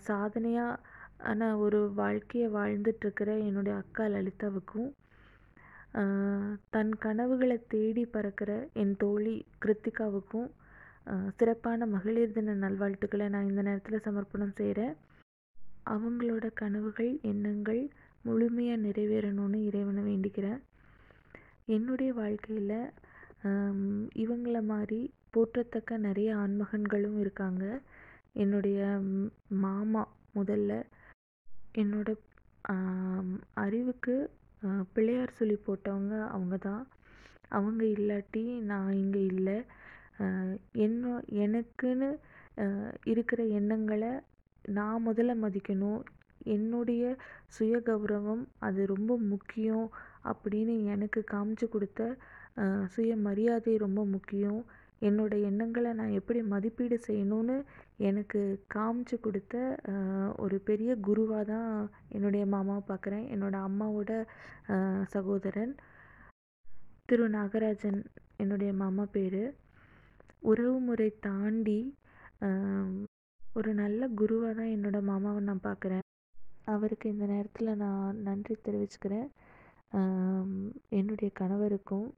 சாதனையாக 0.00 0.80
ஆன 1.22 1.50
ஒரு 1.58 1.80
வாழ்க்கையை 1.94 2.48
வாழ்ந்துட்டுருக்கிற 2.50 3.30
என்னுடைய 3.46 3.74
அக்கா 3.76 4.04
லலிதாவுக்கும் 4.06 4.88
தன் 6.74 6.92
கனவுகளை 6.98 7.56
தேடி 7.68 8.04
பறக்கிற 8.06 8.50
என் 8.72 8.96
தோழி 8.96 9.36
கிருத்திகாவுக்கும் 9.64 10.48
சிறப்பான 11.38 11.86
மகளிர் 11.86 12.32
தின 12.32 12.54
நல்வாழ்த்துக்களை 12.54 13.26
நான் 13.28 13.48
இந்த 13.48 13.62
நேரத்தில் 13.62 14.04
சமர்ப்பணம் 14.04 14.56
செய்கிறேன் 14.56 14.94
அவங்களோட 15.86 16.46
கனவுகள் 16.54 17.12
எண்ணங்கள் 17.22 17.82
முழுமையாக 18.22 18.82
நிறைவேறணும்னு 18.82 19.58
இறைவனை 19.68 20.02
வேண்டிக்கிறேன். 20.08 20.60
என்னுடைய 21.66 22.10
வாழ்க்கையில் 22.12 22.76
இவங்கள 24.24 24.58
மாதிரி 24.72 25.00
போற்றத்தக்க 25.34 25.98
நிறைய 25.98 26.30
ஆண்மகன்களும் 26.36 27.18
இருக்காங்க. 27.18 27.64
என்னுடைய 28.32 28.80
மாமா 29.64 30.02
முதல்ல 30.34 30.72
என்னோட 31.74 32.08
அறிவுக்கு 33.54 34.14
பிள்ளையார் 34.94 35.38
சொல்லி 35.38 35.56
போட்டவங்க 35.66 36.14
அவங்க 36.34 36.56
தான். 36.68 36.82
அவங்க 37.58 37.82
இல்லாட்டி 37.96 38.44
நான் 38.70 38.90
இங்கே 39.02 39.22
இல்லை. 39.34 39.58
என்ன 40.86 41.12
எனக்குன்னு 41.44 42.08
இருக்கிற 43.12 43.40
எண்ணங்களை 43.58 44.12
நான் 44.78 45.06
முதல்ல 45.08 45.32
மதிக்கணும். 45.44 46.00
என்னுடைய 46.54 47.04
சுய 47.56 47.74
கௌரவம் 47.88 48.42
அது 48.66 48.80
ரொம்ப 48.94 49.12
முக்கியம் 49.32 49.86
அப்படின்னு 50.30 50.74
எனக்கு 50.94 51.20
காமிச்சு 51.32 51.66
கொடுத்த 51.74 52.02
சுயமரியாதை 52.94 52.94
சுய 52.94 53.10
மரியாதை 53.26 53.72
ரொம்ப 53.84 54.00
முக்கியம். 54.14 54.60
என்னோட 55.08 55.34
எண்ணங்களை 55.48 55.90
நான் 55.98 56.16
எப்படி 56.18 56.40
மதிப்பீடு 56.52 56.96
செய்யணும்னு 57.06 57.56
எனக்கு 58.08 58.40
காமிச்சு 58.74 59.16
கொடுத்த 59.26 59.54
ஒரு 60.44 60.56
பெரிய 60.68 60.90
குருவாக 61.06 61.44
தான் 61.52 61.70
என்னுடைய 62.16 62.44
மாமாவை 62.54 62.82
பார்க்குறேன். 62.90 63.24
என்னோட 63.34 63.56
அம்மாவோட 63.68 64.12
சகோதரன் 65.14 65.72
திரு 67.10 67.26
நாகராஜன் 67.36 68.00
என்னுடைய 68.42 68.72
மாமா 68.82 69.04
பேர். 69.16 69.42
உறவு 70.50 70.76
முறை 70.88 71.08
தாண்டி 71.28 71.80
ஒரு 73.40 73.70
நல்ல 73.82 74.02
குருவாக 74.20 74.52
தான் 74.58 74.74
என்னோட 74.76 74.98
மாமாவை 75.10 75.40
நான் 75.48 75.66
பார்க்குறேன். 75.68 76.04
அவருக்கு 76.74 77.06
இந்த 77.14 77.24
நேரத்தில் 77.32 77.80
நான் 77.84 78.20
நன்றி 78.28 78.54
தெரிவிச்சுக்கிறேன். 78.66 79.28
என்னுடைய 80.98 81.28
கணவருக்கும் 81.40 82.08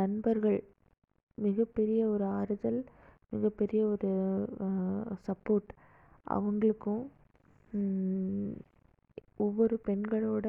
நண்பர்கள் 0.00 0.58
மிகப்பெரிய 1.46 2.00
ஒரு 2.14 2.24
ஆறுதல் 2.38 2.80
மிகப்பெரிய 3.34 3.80
ஒரு 3.92 4.10
சப்போர்ட் 5.26 5.70
அவங்களுக்கும் 6.34 7.02
ஒவ்வொரு 9.46 9.76
பெண்களோட 9.88 10.46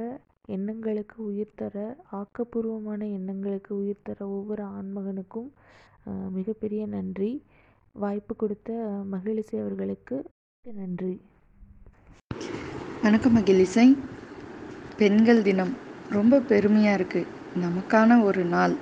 எண்ணங்களுக்கு 0.55 1.17
உயிர் 1.29 1.57
தர 1.59 1.75
ஆக்கப்பூர்வமான 2.19 3.01
எண்ணங்களுக்கு 3.17 3.71
உயிர் 3.81 4.05
தர 4.07 4.19
ஒவ்வொரு 4.37 4.63
ஆண்மகனுக்கும் 4.77 5.49
மிகப்பெரிய 6.37 6.81
நன்றி. 6.95 7.31
வாய்ப்பு 7.95 8.33
கொடுத்த 8.35 8.69
மகிழிசை 9.13 9.57
அவர்களுக்கு 9.63 10.17
நன்றி. 10.63 11.13
வணக்கம் 13.05 13.35
மகிழிசை. 13.37 13.87
பெண்கள் 14.99 15.41
தினம் 15.47 15.73
ரொம்ப 16.17 16.39
பெருமையாக 16.51 16.97
இருக்குது 16.99 17.29
நமக்கான 17.63 18.19
ஒரு 18.29 18.43
நாள். 18.55 18.73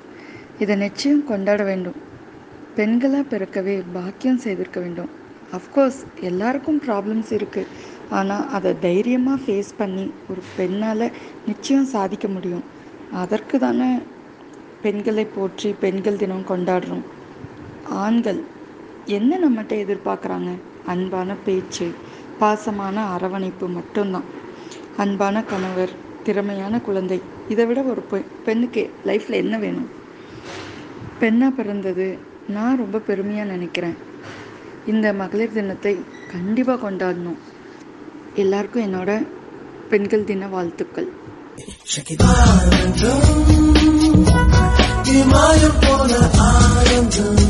இதை 0.64 0.76
நிச்சயம் 0.86 1.24
கொண்டாட 1.30 1.62
வேண்டும். 1.70 2.00
பெண்களாக 2.78 3.24
பிறக்கவே 3.32 3.76
பாக்கியம் 3.96 4.42
செய்திருக்க 4.44 4.80
வேண்டும். 4.84 5.12
அஃப்கோர்ஸ் 5.58 6.00
எல்லாருக்கும் 6.30 6.82
ப்ராப்ளம்ஸ் 6.86 7.32
இருக்குது 7.38 7.72
ஆனால் 8.18 8.46
அதை 8.58 8.72
தைரியமாக 8.86 9.40
ஃபேஸ் 9.44 9.72
பண்ணி 9.80 10.06
ஒரு 10.32 10.42
பெண்ணால் 10.58 11.06
நிச்சயம் 11.50 11.90
சாதிக்க 11.94 12.28
முடியும். 12.36 12.66
அதற்கு 13.22 13.56
தானே 13.64 13.90
பெண்களை 14.84 15.26
போற்றி 15.38 15.70
பெண்கள் 15.84 16.20
தினம் 16.22 16.50
கொண்டாடுறோம். 16.52 17.06
ஆண்கள் 18.04 18.42
என்ன 19.18 19.40
நம்மகிட்ட 19.46 19.74
எதிர்பார்க்குறாங்க? 19.86 20.52
அன்பான 20.92 21.32
பேச்சு 21.48 21.88
பாசமான 22.42 23.04
அரவணைப்பு 23.16 23.66
மட்டும்தான். 23.78 24.30
அன்பான 25.04 25.44
கணவர் 25.52 25.94
திறமையான 26.28 26.82
குழந்தை 26.88 27.20
இதை 27.54 27.66
விட 27.72 27.82
ஒரு 27.94 28.04
பெண்ணுக்கு 28.48 28.84
லைஃப்பில் 29.10 29.42
என்ன 29.44 29.58
வேணும்? 29.66 29.90
பெண்ணாக 31.22 31.56
பிறந்தது? 31.56 32.18
நான் 32.48 32.78
ரொம்ப 32.78 33.00
பெருமையாக 33.00 33.50
நினைக்கிறேன். 33.50 33.98
இந்த 34.86 35.14
மகளிர் 35.14 35.54
தினத்தை 35.54 35.98
கண்டிப்பாக 36.32 36.92
கொண்டாடணும். 36.92 37.38
எல்லாருக்கும் 38.34 38.84
என்னோட 38.84 39.28
பெண்கள் 39.90 40.24
தின 40.24 40.48
வாழ்த்துக்கள். 40.48 41.10
போல 45.82 46.18
ஆனந்தம். 46.38 47.50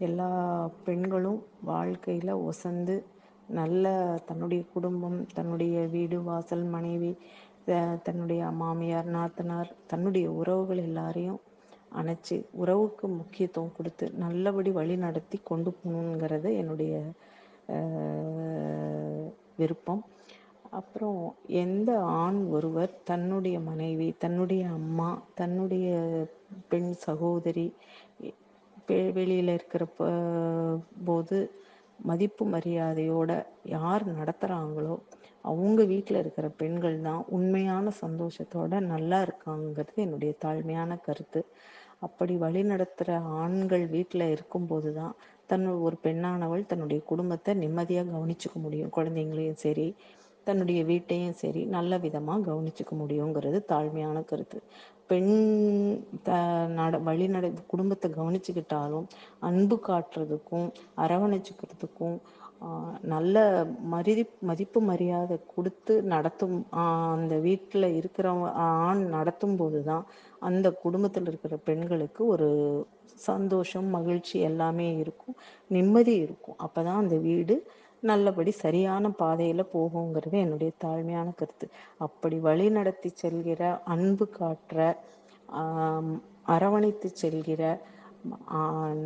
எல்லா 0.00 0.28
பெண்களும் 0.84 1.40
வாழ்க்கையில் 1.62 2.30
ஒசந்து 2.40 2.94
நல்ல 3.48 3.92
தன்னுடைய 4.26 4.62
குடும்பம் 4.72 5.18
தன்னுடைய 5.34 5.86
வீடு 5.86 6.18
வாசல் 6.22 6.64
மனைவி 6.64 7.10
தன்னுடைய 8.02 8.50
மாமியார் 8.50 9.08
நாத்தனார் 9.16 9.70
தன்னுடைய 9.86 10.26
உறவுகள் 10.30 10.76
எல்லாரையும் 10.76 11.40
அணைச்சி 11.94 12.36
உறவுக்கு 12.52 13.08
முக்கியத்துவம் 13.08 13.76
கொடுத்து 13.76 14.06
நல்லபடி 14.12 14.70
வழி 14.70 14.96
நடத்தி 14.96 15.40
கொண்டு 15.42 15.70
போகணுங்கிறது 15.76 16.50
என்னுடைய 16.56 16.94
விருப்பம். 19.56 20.02
அப்புறம் 20.70 21.20
எந்த 21.46 21.90
ஆண் 22.00 22.40
ஒருவர் 22.46 22.92
தன்னுடைய 23.04 23.60
மனைவி 23.60 24.08
தன்னுடைய 24.18 24.62
அம்மா 24.68 25.22
தன்னுடைய 25.34 25.88
பெண் 26.68 26.92
சகோதரி 27.06 27.66
வெளியில் 29.18 29.52
இருக்கிற 29.56 29.84
போது 31.04 31.38
மதிப்பு 32.10 32.44
மரியாதையோட 32.46 33.30
யார் 33.76 34.04
நடத்துகிறாங்களோ 34.18 34.94
அவங்க 35.44 35.80
வீட்டில் 35.84 36.20
இருக்கிற 36.20 36.46
பெண்கள் 36.60 36.96
தான் 37.00 37.22
உண்மையான 37.36 37.92
சந்தோஷத்தோட 38.02 38.72
நல்லா 38.92 39.18
இருக்காங்கிறது 39.26 39.98
என்னுடைய 40.06 40.32
தாழ்மையான 40.44 40.96
கருத்து. 41.06 41.40
அப்படி 42.06 42.34
வழி 42.36 42.62
நடத்துகிற 42.62 43.16
ஆண்கள் 43.42 43.84
வீட்டில் 43.88 44.32
இருக்கும்போது 44.34 44.90
தான் 44.92 45.14
தன் 45.46 45.66
ஒரு 45.86 45.96
பெண்ணானவள் 46.02 46.68
தன்னுடைய 46.70 47.00
குடும்பத்தை 47.04 47.52
நிம்மதியாக 47.54 48.12
கவனிச்சுக்க 48.14 48.56
முடியும். 48.66 48.92
குழந்தைங்களையும் 48.96 49.62
சரி 49.64 49.86
தன்னுடைய 50.50 50.80
வீட்டையும் 50.92 51.38
சரி 51.42 51.62
நல்ல 51.76 51.98
விதமாக 52.06 52.46
கவனிச்சுக்க 52.50 52.94
முடியுங்கிறது 53.02 53.60
தாழ்மையான 53.72 54.22
கருத்து. 54.30 54.60
பெண் 55.10 55.32
த 56.26 56.32
நட 56.76 56.98
வழி 57.06 57.24
நட 57.34 57.46
குடும்பத்தை 57.72 58.08
கவனிச்சுக்கிட்டாலும் 58.18 59.06
அன்பு 59.48 59.76
காட்டுறதுக்கும் 59.88 60.68
அரவணைச்சிக்கிறதுக்கும் 61.04 62.18
நல்ல 63.12 63.36
மதி 63.92 64.12
மதிப்பு 64.48 64.78
மரியாதை 64.88 65.36
கொடுத்து 65.54 65.94
நடத்தும் 66.12 66.56
அந்த 67.14 67.34
வீட்டில் 67.46 67.86
இருக்கிறவங்க 67.98 68.48
ஆண் 68.66 69.02
நடத்தும் 69.16 69.56
போது 69.60 69.78
தான் 69.90 70.04
அந்த 70.48 70.66
குடும்பத்தில் 70.82 71.28
இருக்கிற 71.30 71.56
பெண்களுக்கு 71.68 72.22
ஒரு 72.34 72.48
சந்தோஷம் 73.28 73.88
மகிழ்ச்சி 73.96 74.36
எல்லாமே 74.50 74.88
இருக்கும் 75.02 75.36
நிம்மதி 75.76 76.14
இருக்கும். 76.26 76.58
அப்போ 76.66 76.80
தான் 76.88 77.02
அந்த 77.04 77.16
வீடு 77.28 77.56
நல்லபடி 78.02 78.52
சரியான 78.64 79.10
பாதையில் 79.20 79.70
போகுங்கிறது 79.74 80.36
என்னுடைய 80.44 80.72
தாழ்மையான 80.84 81.28
கருத்து. 81.40 81.66
அப்படி 82.06 82.36
வழி 82.48 82.66
நடத்தி 82.70 83.10
செல்கிற 83.22 83.62
அன்பு 83.94 84.26
காட்டுற 84.38 84.78
அரவணைத்து 86.54 87.08
செல்கிற 87.22 87.62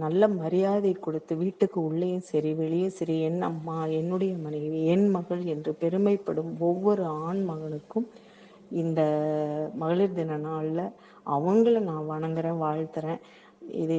நல்ல 0.03 0.23
மரியாதை 0.41 0.93
கொடுத்து 0.93 1.33
வீட்டுக்கு 1.37 1.79
உள்ளேயும் 1.89 2.29
சரி 2.31 2.51
வெளியே 2.55 2.89
சரி 2.99 3.17
என் 3.21 3.43
அம்மா 3.51 3.77
என்னுடைய 4.01 4.35
மனைவி 4.37 4.81
என் 4.95 5.07
மகள் 5.17 5.43
என்று 5.55 5.73
பெருமைப்படும் 5.83 6.53
ஒவ்வொரு 6.69 7.05
ஆண் 7.27 7.43
மகனுக்கும் 7.51 8.07
இந்த 8.83 9.01
மகளிர் 9.81 10.17
தின 10.19 10.39
நாளில் 10.47 10.87
அவங்கள 11.35 11.81
நான் 11.91 12.11
வணங்குறேன் 12.13 12.63
வாழ்த்துறேன். 12.65 13.21
இது 13.83 13.97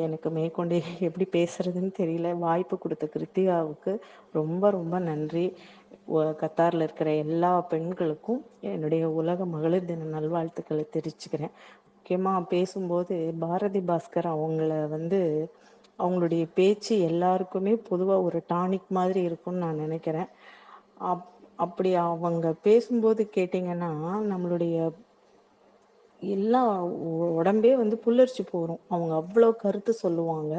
எனக்கு 0.00 0.30
மேற்கொண்டு 0.30 0.76
எப்படி 1.00 1.26
பேசுறதுன்னு 1.32 1.92
தெரியல. 1.98 2.38
வாய்ப்பு 2.38 2.78
கொடுத்த 2.78 3.08
கிருத்திகாவுக்கு 3.14 3.92
ரொம்ப 4.32 4.70
ரொம்ப 4.70 4.98
நன்றி. 5.00 5.46
கத்தாரில் 6.42 6.82
இருக்கிற 6.82 7.10
எல்லா 7.14 7.60
பெண்களுக்கும் 7.64 8.40
என்னுடைய 8.70 9.04
உலக 9.10 9.44
மகளிர் 9.46 9.84
தின 9.84 10.08
நல்வாழ்த்துக்களை 10.14 10.84
தெரிவிச்சுக்கிறேன். 10.96 11.54
முக்கியமாக 11.88 12.42
பேசும்போது 12.44 13.14
பாரதி 13.38 13.80
பாஸ்கர் 13.80 14.28
அவங்கள 14.34 14.88
வந்து 14.88 15.20
அவங்களுடைய 15.98 16.44
பேச்சு 16.54 17.00
எல்லாருக்குமே 17.00 17.74
பொதுவாக 17.88 18.22
ஒரு 18.22 18.42
டானிக் 18.52 18.88
மாதிரி 18.88 19.22
இருக்கும்னு 19.22 19.58
நான் 19.58 19.82
நினைக்கிறேன். 19.84 20.28
அப் 21.10 21.26
அப்படி 21.56 21.90
அவங்க 22.04 22.46
பேசும்போது 22.62 23.22
கேட்டிங்கன்னா 23.36 23.90
நம்மளுடைய 24.32 24.76
எல்லாம் 26.30 26.70
உடம்பே 27.38 27.72
வந்து 27.76 27.96
புல்லரிச்சு 28.06 28.44
போகிறோம் 28.50 28.80
அவங்க 28.88 29.12
அவ்வளோ 29.14 29.50
கருத்து 29.56 29.92
சொல்லுவாங்க. 29.92 30.54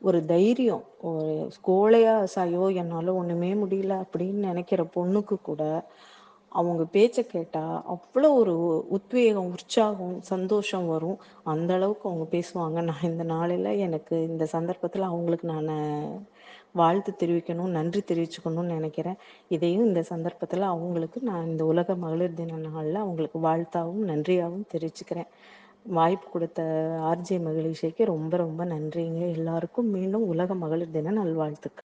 ஒரு 0.00 0.18
தைரியம் 0.24 0.84
ஒரு 1.00 1.26
கோழையா 1.66 2.14
சாயோ 2.34 2.64
என்னால் 2.74 3.16
ஒன்றுமே 3.20 3.50
முடியல 3.54 3.94
அப்படின்னு 4.04 4.40
நினைக்கிற 4.50 4.82
பொண்ணுக்கு 4.96 5.36
கூட 5.42 5.62
அவங்க 6.52 6.82
பேச்சை 6.84 7.22
கேட்டால் 7.26 7.76
அவ்வளோ 7.94 8.28
ஒரு 8.32 8.54
உத்வேகம் 8.88 9.50
உற்சாகம் 9.50 10.20
சந்தோஷம் 10.22 10.86
வரும். 10.86 11.18
அந்த 11.44 11.70
அளவுக்கு 11.74 12.08
அவங்க 12.10 12.26
பேசுவாங்க. 12.36 12.78
நான் 12.82 13.02
இந்த 13.02 13.22
நாளில் 13.24 13.70
எனக்கு 13.86 14.16
இந்த 14.22 14.46
சந்தர்ப்பத்தில் 14.46 15.02
அவங்களுக்கு 15.02 15.48
நான் 15.48 15.72
வாழ்த்து 16.74 17.14
தெரிவிக்கணும் 17.18 17.74
நன்றி 17.78 18.02
தெரிவிச்சுக்கணும்னு 18.08 18.74
நினைக்கிறேன். 18.76 19.18
இதையும் 19.48 19.86
இந்த 19.86 20.02
சந்தர்ப்பத்தில் 20.02 20.60
அவங்களுக்கு 20.60 21.20
நான் 21.22 21.46
இந்த 21.46 21.64
உலக 21.64 21.94
மகளிர் 21.94 22.34
தின 22.34 22.56
நாளில் 22.56 22.94
அவங்களுக்கு 22.94 23.38
வாழ்த்தாவும் 23.38 24.04
நன்றியாகவும் 24.10 24.70
தெரிவிச்சுக்கிறேன். 24.74 25.30
வாய்ப்பு 25.82 26.28
கொடுத்த 26.30 26.62
ஆர்ஜே 27.02 27.40
மகிழ்ச்சிக்கு 27.40 28.04
ரொம்ப 28.04 28.36
ரொம்ப 28.36 28.64
நன்றிங்க. 28.64 29.32
எல்லாருக்கும் 29.34 29.90
மீண்டும் 29.90 30.26
உலக 30.26 30.54
மகளிர் 30.54 30.90
தின 30.90 31.10
நல்வாழ்த்துக்கள். 31.10 31.88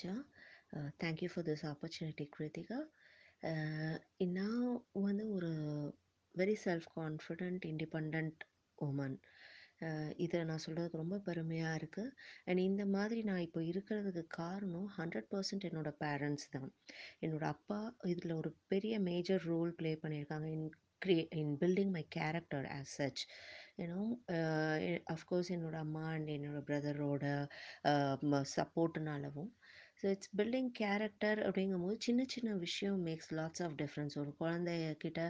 Sivanuja 0.00 0.16
thank you 1.00 1.28
for 1.32 1.46
this 1.48 1.64
opportunity 1.66 2.24
Kiruthika 2.36 2.78
நான் 4.36 4.64
வந்து 5.02 5.24
ஒரு 5.36 5.50
very 6.34 6.56
self 6.64 6.88
confident 6.96 7.64
independent 7.70 8.42
woman 8.78 9.16
இதை 10.16 10.38
நான் 10.44 10.62
சொல்கிறதுக்கு 10.64 11.02
ரொம்ப 11.02 11.18
பெருமையாக 11.18 11.78
இருக்குது 11.80 12.12
அண்ட் 12.44 12.60
இந்த 12.60 12.82
மாதிரி 12.86 13.20
நான் 13.22 13.44
இப்போ 13.46 13.60
இருக்கிறதுக்கு 13.62 14.22
காரணம் 14.36 14.88
ஹண்ட்ரட் 14.98 15.28
பர்சன்ட் 15.30 15.66
என்னோட 15.68 15.90
பேரண்ட்ஸ் 16.02 16.50
தான். 16.50 16.68
என்னோட 17.22 17.44
அப்பா 17.46 17.78
இதில் 18.04 18.38
ஒரு 18.40 18.52
பெரிய 18.68 18.94
மேஜர் 19.08 19.44
ரோல் 19.44 19.72
ப்ளே 19.74 19.92
பண்ணியிருக்காங்க 20.02 20.48
in 20.56 20.68
create 21.02 21.24
in 21.42 21.54
building 21.58 21.94
my 21.96 22.04
character 22.18 22.68
as 22.76 22.94
such 22.96 23.22
you know 23.78 24.02
of course 25.14 25.50
என்னோட 25.56 25.76
அம்மா 25.78 26.04
அண்ட் 26.10 26.30
என்னோட 26.36 26.60
பிரதரோட 26.68 27.24
சப்போர்ட்டுனாலவும் 28.54 29.50
uh, 29.50 29.59
so 30.00 30.06
it's 30.06 30.32
building 30.36 30.70
character 30.78 31.40
அப்படிங்கும்போது 31.46 31.96
சின்ன 32.00 32.24
சின்ன 32.28 32.54
விஷயம் 32.56 33.00
மேக்ஸ் 33.06 33.32
லாட்ஸ் 33.34 33.62
ஆஃப் 33.62 33.76
டிஃப்ரென்ஸ் 33.78 34.14
ஒரு 34.18 34.32
குழந்தைகிட்ட 34.38 35.20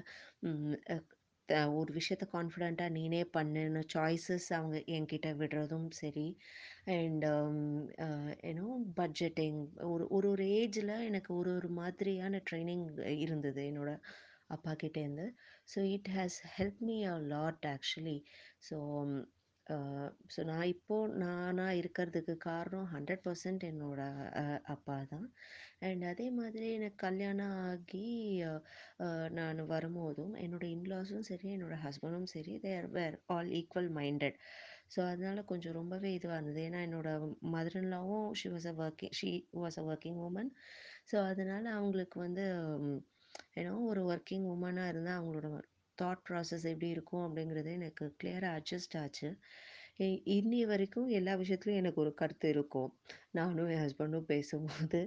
ஒரு 1.75 1.91
விஷயத்த 1.93 2.25
கான்ஃபிடெண்ட்டாக 2.35 2.95
நீனே 2.97 3.23
பண்ணுன்னு 3.37 3.81
சாய்ஸஸ் 3.95 4.49
அவங்க 4.53 4.77
என்கிட்ட 4.89 5.29
விடுறதும் 5.37 5.89
சரி. 5.97 6.27
அண்ட் 6.95 7.25
ஏன்னோ 8.51 8.67
பட்ஜெட்டிங் 8.97 9.59
ஒரு 9.89 10.07
ஒரு 10.11 10.29
ஒரு 10.31 10.45
ஏஜில் 10.61 10.95
எனக்கு 11.01 11.33
ஒரு 11.35 11.53
ஒரு 11.57 11.71
மாதிரியான 11.79 12.43
ட்ரைனிங் 12.51 12.87
இருந்தது 13.17 13.63
என்னோட 13.63 13.93
அப்பா 14.49 14.73
கிட்டேருந்து 14.75 15.27
so 15.75 15.81
it 15.93 16.11
has 16.11 16.39
help 16.57 16.81
me 16.83 16.99
a 17.07 17.17
lot 17.35 17.67
actually 17.69 18.19
so 18.61 18.79
so 20.35 20.41
நான் 20.47 20.67
இப்போது 20.67 21.15
நானாக 21.19 21.79
இருக்கிறதுக்கு 21.81 22.35
காரணம் 22.45 22.89
ஹண்ட்ரட் 22.93 23.23
பர்சன்ட் 23.25 23.65
என்னோட 23.69 24.01
அப்பா 24.75 24.97
தான். 25.11 25.27
அண்ட் 25.83 26.05
அதே 26.05 26.27
மாதிரி 26.39 26.67
எனக்கு 26.79 26.99
கல்யாணம் 27.05 27.55
ஆகி 27.67 28.07
நான் 29.39 29.61
வரும்போதும் 29.67 30.35
என்னோட 30.43 30.65
இன்லாஸும் 30.75 31.29
சரி 31.31 31.49
என்னோட 31.55 31.77
ஹஸ்பண்டும் 31.85 32.29
சரி 32.35 32.55
there 32.59 32.89
were 32.97 33.17
all 33.29 33.51
equal 33.61 33.91
minded 33.99 34.39
so 34.95 35.01
அதனால் 35.11 35.41
கொஞ்சம் 35.45 35.77
ரொம்பவே 35.81 36.11
இதுவாக 36.15 36.39
இருந்தது. 36.39 36.61
ஏன்னா 36.69 36.81
என்னோடய 36.87 37.27
மதுரன்லாவும் 37.55 38.29
she 38.41 38.49
was 38.55 38.69
a 38.69 38.75
working 38.81 39.15
she 39.21 39.31
was 39.61 39.79
a 39.79 39.85
working 39.91 40.21
woman 40.27 40.51
so 41.07 41.17
அதனால் 41.31 41.69
அவங்களுக்கு 41.77 42.19
வந்து 42.21 42.45
ஏன்னா 43.59 43.73
ஒரு 43.91 44.03
ஒர்க்கிங் 44.11 44.47
உமனாக 44.53 44.93
இருந்தால் 44.93 45.19
அவங்களோட 45.19 45.49
தாட் 46.01 46.23
ப்ராசஸ் 46.29 46.67
எப்படி 46.71 46.89
இருக்கும் 46.89 47.25
அப்படிங்கிறது 47.27 47.73
எனக்கு 47.73 48.07
கிளியராக 48.23 48.57
அட்ஜஸ்ட் 48.59 48.97
ஆச்சு. 49.03 49.29
இ- 49.99 50.23
இன்னி 50.37 50.61
வரைக்கும் 50.67 51.09
எல்லா 51.09 51.35
விஷயத்துலையும் 51.35 51.83
எனக்கு 51.83 52.01
ஒரு 52.01 52.13
கருத்து 52.15 52.49
இருக்கும். 52.49 52.91
நானும் 53.31 53.69
என் 53.69 53.83
ஹஸ்பண்டும் 53.85 54.31
பேசும்போது. 54.33 55.01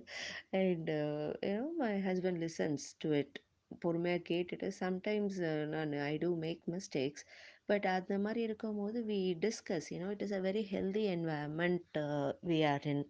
and 0.51 0.97
ஏன்னோ 1.45 1.65
my 1.77 1.93
husband 2.01 2.41
listens 2.45 2.85
to 2.97 3.09
it 3.11 3.37
பொறுமையாக 3.81 4.23
கேட்டுட்டு 4.29 4.67
சம்டைம்ஸ் 4.79 5.39
uh, 5.49 5.65
நான் 5.65 5.93
I 6.03 6.17
do 6.17 6.29
make 6.37 6.61
mistakes 6.71 7.25
but 7.65 7.85
அந்த 7.85 8.15
மாதிரி 8.17 8.41
இருக்கும்போது 8.41 8.99
we 9.03 9.19
discuss 9.45 9.87
you know 9.89 10.09
it 10.09 10.21
is 10.21 10.33
a 10.33 10.41
very 10.41 10.63
healthy 10.71 11.03
environment 11.15 11.97
we 12.45 12.59
are 12.71 12.85
in 12.85 13.03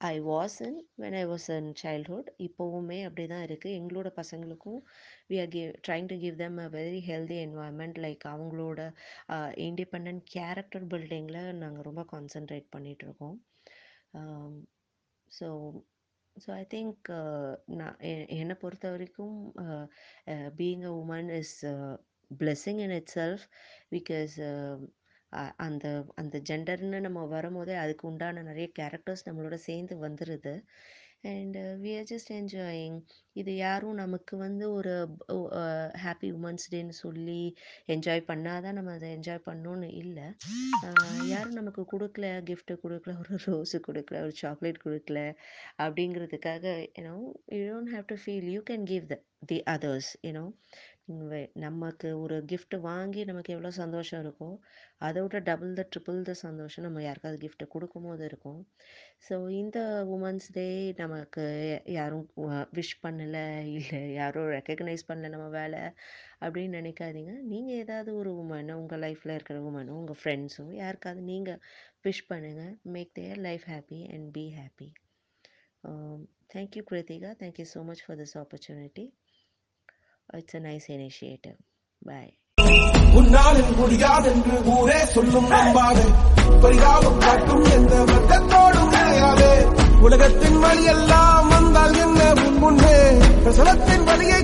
I 0.00 0.16
was 0.24 0.56
in 0.66 0.78
when 0.96 1.16
I 1.16 1.22
was 1.26 1.46
in 1.50 1.68
childhood 1.82 2.28
இப்போவுமே 2.44 2.98
அப்படி 3.04 3.24
தான் 3.26 3.44
இருக்குது 3.46 3.76
எங்களோட 3.80 4.08
பசங்களுக்கும் 4.16 4.78
we 5.30 5.38
are 5.40 5.50
give 5.50 5.70
trying 5.86 6.08
to 6.08 6.16
give 6.20 6.36
them 6.36 6.56
a 6.58 6.68
very 6.76 7.00
healthy 7.08 7.36
environment 7.42 7.98
like 7.98 8.24
அவங்களோட 8.30 8.80
independent 9.66 10.22
character 10.32 10.86
பில்டிங்கில் 10.86 11.40
நாங்கள் 11.58 11.88
ரொம்ப 11.88 12.04
கான்சென்ட்ரேட் 12.12 12.68
பண்ணிகிட்ருக்கோம் 12.72 13.36
ஸோ 15.30 15.48
ஸோ 16.36 16.50
ஐ 16.56 16.64
திங்க் 16.70 17.08
நான் 17.74 17.98
என்னை 18.38 18.54
பொறுத்த 18.54 18.90
வரைக்கும் 18.90 19.36
being 20.56 20.84
a 20.84 20.94
woman 21.02 21.30
is 21.38 21.56
blessing 22.30 22.80
in 22.84 22.96
itself 23.16 23.44
because 23.90 24.34
அந்த 25.56 25.86
அந்த 26.14 26.38
ஜெண்டர்னு 26.48 27.00
நம்ம 27.00 27.26
வரும்போதே 27.26 27.76
அதுக்கு 27.76 28.08
உண்டான 28.08 28.42
நிறைய 28.42 28.68
கேரக்டர்ஸ் 28.78 29.26
நம்மளோட 29.28 29.58
சேர்ந்து 29.66 29.96
வந்துடுது 30.06 30.54
and 31.24 31.56
we 31.80 31.90
are 31.96 32.06
just 32.10 32.30
enjoying 32.36 32.94
இது 33.32 33.56
யாரும் 33.56 33.94
நமக்கு 33.94 34.34
வந்து 34.36 34.64
ஒரு 34.72 34.92
ஹாப்பி 36.04 36.28
உமன்ஸ் 36.32 36.70
டேன்னு 36.72 36.94
சொல்லி 37.00 37.42
என்ஜாய் 37.88 38.22
பண்ணாதான் 38.28 38.72
நம்ம 38.72 38.94
அதை 38.94 39.08
என்ஜாய் 39.16 39.44
பண்ணணும்னு 39.46 39.88
இல்லை. 39.94 40.26
யாரும் 41.28 41.58
நமக்கு 41.58 41.84
கொடுக்கல 41.92 42.28
கிஃப்ட்டு 42.42 42.76
கொடுக்கல 42.84 43.14
ஒரு 43.18 43.36
ரோஸு 43.46 43.80
கொடுக்கல 43.88 44.22
ஒரு 44.22 44.34
சாக்லேட் 44.42 44.84
கொடுக்கல 44.84 45.18
அப்படிங்கிறதுக்காக 45.78 46.64
you know 46.98 47.14
you 47.52 47.62
don't 47.70 47.92
have 47.94 48.06
to 48.06 48.18
feel 48.24 48.48
you 48.52 48.62
can 48.70 48.84
give 48.84 49.06
the 49.06 49.18
the 49.46 49.58
others 49.66 50.10
you know 50.22 50.46
நமக்கு 51.64 52.08
ஒரு 52.22 52.36
கிஃப்ட் 52.50 52.76
வாங்கி 52.86 53.22
நமக்கு 53.30 53.54
எவ்வளோ 53.54 53.70
சந்தோஷம் 53.80 54.20
இருக்கோ 54.24 54.48
அதை 55.06 55.18
விட 55.24 55.38
டபுள் 55.48 55.72
த 55.78 55.82
ட்ரிபிள் 55.92 56.18
த 56.28 56.32
சந்தோஷம் 56.42 56.84
நம்ம 56.86 57.02
யாருக்காவது 57.04 57.38
கிஃப்ட் 57.44 57.64
கொடுக்கும்போது 57.74 58.22
இருக்கும். 58.30 58.60
ஸோ 59.26 59.34
இந்த 59.60 59.78
உமன்ஸ் 60.16 60.48
டே 60.56 60.66
நமக்கு 61.02 61.44
யாரும் 61.98 62.26
விஷ் 62.78 62.94
பண்ணலை 63.04 63.44
இல்லை 63.78 64.00
யாரும் 64.20 64.50
ரெக்கக்னைஸ் 64.56 65.08
பண்ணல 65.10 65.32
நம்ம 65.34 65.48
வேலை 65.58 65.82
அப்படின்னு 66.44 66.78
நினைக்காதீங்க. 66.80 67.34
நீங்கள் 67.52 67.80
ஏதாவது 67.84 68.10
ஒரு 68.20 68.32
உமனோ 68.42 68.76
உங்கள் 68.82 69.02
லைஃப்பில் 69.06 69.36
இருக்கிற 69.36 69.60
உமனோ 69.70 69.94
உங்கள் 70.00 70.20
ஃப்ரெண்ட்ஸோ 70.22 70.66
யாருக்காவது 70.82 71.22
நீங்கள் 71.32 71.60
விஷ் 72.06 72.24
பண்ணுங்கள் 72.32 72.74
make 72.96 73.14
their 73.20 73.40
life 73.48 73.66
happy 73.74 74.00
and 74.14 74.28
be 74.38 74.46
happy 74.60 74.90
thank you 76.54 76.82
Kiruthika 76.90 77.32
thank you 77.42 77.66
so 77.72 77.80
much 77.88 78.04
for 78.04 78.20
this 78.22 78.36
opportunity 78.40 79.04
it's 80.30 80.56
a 80.56 80.60
nice 80.60 80.88
initiative 80.92 81.56
bye 82.02 82.32
முடியாதென்று 83.76 84.56
ஊரே 84.72 84.98
சொல்லும் 85.06 85.48
நம்பாதே 85.50 86.06
பரிதாபம் 86.62 87.18
காட்டும் 87.18 87.64
எந்த 87.70 87.94
வர்க்கத்தோடும் 88.04 88.88
உலகத்தின் 90.00 90.58
வழி 90.58 90.84
எல்லாம் 90.84 91.48
வந்தால் 91.48 91.96
என்ன 91.96 92.20
முன்னே? 92.58 92.94
பிரசவத்தின் 93.42 94.04
வழியை 94.04 94.40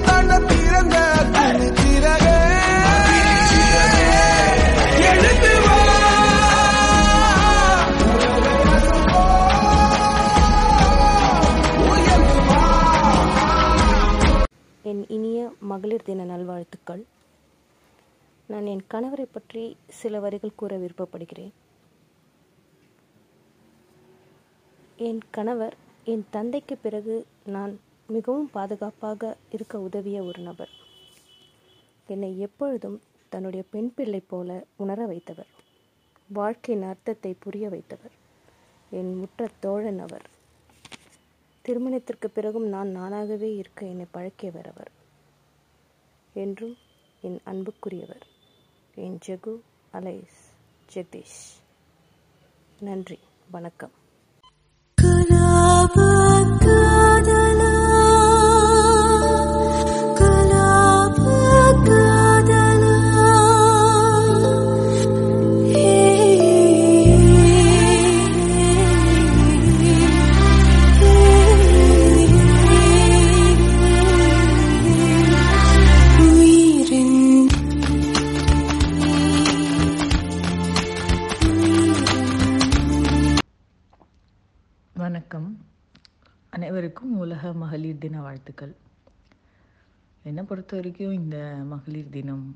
மகளிர் 15.77 16.03
தின 16.03 16.25
நல்வாழ்த்துக்கள். 16.25 17.05
நான் 18.47 18.67
என் 18.67 18.85
கணவரை 18.91 19.27
பற்றி 19.33 19.77
சில 19.89 20.19
வரிகள் 20.19 20.55
கூற 20.55 20.79
விருப்பப்படுகிறேன். 20.79 21.53
என் 24.97 25.21
கணவர் 25.31 25.77
என் 26.05 26.27
தந்தைக்கு 26.31 26.77
பிறகு 26.77 27.27
நான் 27.45 27.81
மிகவும் 28.07 28.51
பாதுகாப்பாக 28.51 29.37
இருக்க 29.53 29.81
உதவிய 29.81 30.23
ஒரு 30.23 30.43
நபர். 30.43 30.71
என்னை 32.07 32.41
எப்பொழுதும் 32.41 33.01
தன்னுடைய 33.29 33.65
பெண் 33.71 33.93
பிள்ளை 33.95 34.21
போல 34.21 34.65
உணர 34.77 35.07
வைத்தவர். 35.07 35.53
வாழ்க்கையின் 36.27 36.85
அர்த்தத்தை 36.85 37.37
புரிய 37.39 37.69
வைத்தவர். 37.69 38.17
என் 38.91 39.15
முற்ற 39.15 39.49
தோழன் 39.61 39.99
அவர். 39.99 40.27
திருமணத்திற்கு 41.63 42.31
பிறகும் 42.31 42.69
நான் 42.69 42.97
நானாகவே 42.97 43.57
இருக்க 43.57 43.87
என்னை 43.87 44.07
பழக்கியவர் 44.15 44.71
அவர். 44.75 44.96
என்றும் 46.37 46.77
என் 47.21 47.41
அன்புக்குரியவர். 47.47 48.27
என் 48.95 49.19
ஜெகு 49.27 49.61
அலைஸ் 49.93 50.41
ஜெகதீஷ். 50.95 51.63
நன்றி 52.81 53.19
வணக்கம். 53.51 53.93
மகளிர் 87.87 88.05
தின 88.05 88.21
வாழ்த்துக்கள். 88.23 88.73
என்னை 90.29 90.43
பொறுத்த 90.43 90.73
வரைக்கும் 90.77 91.13
இந்த 91.19 91.37
மகளிர் 91.73 92.09
தினம் 92.17 92.47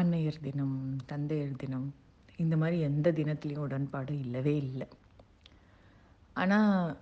அன்னையர் 0.00 0.40
தினம் 0.46 0.74
தந்தையர் 1.10 1.54
தினம் 1.62 1.86
இந்த 2.42 2.54
மாதிரி 2.62 2.76
எந்த 2.88 3.10
தினத்துலேயும் 3.18 3.64
உடன்பாடு 3.66 4.14
இல்லவே 4.24 4.54
இல்லை. 4.66 4.88
ஆனால் 6.42 6.92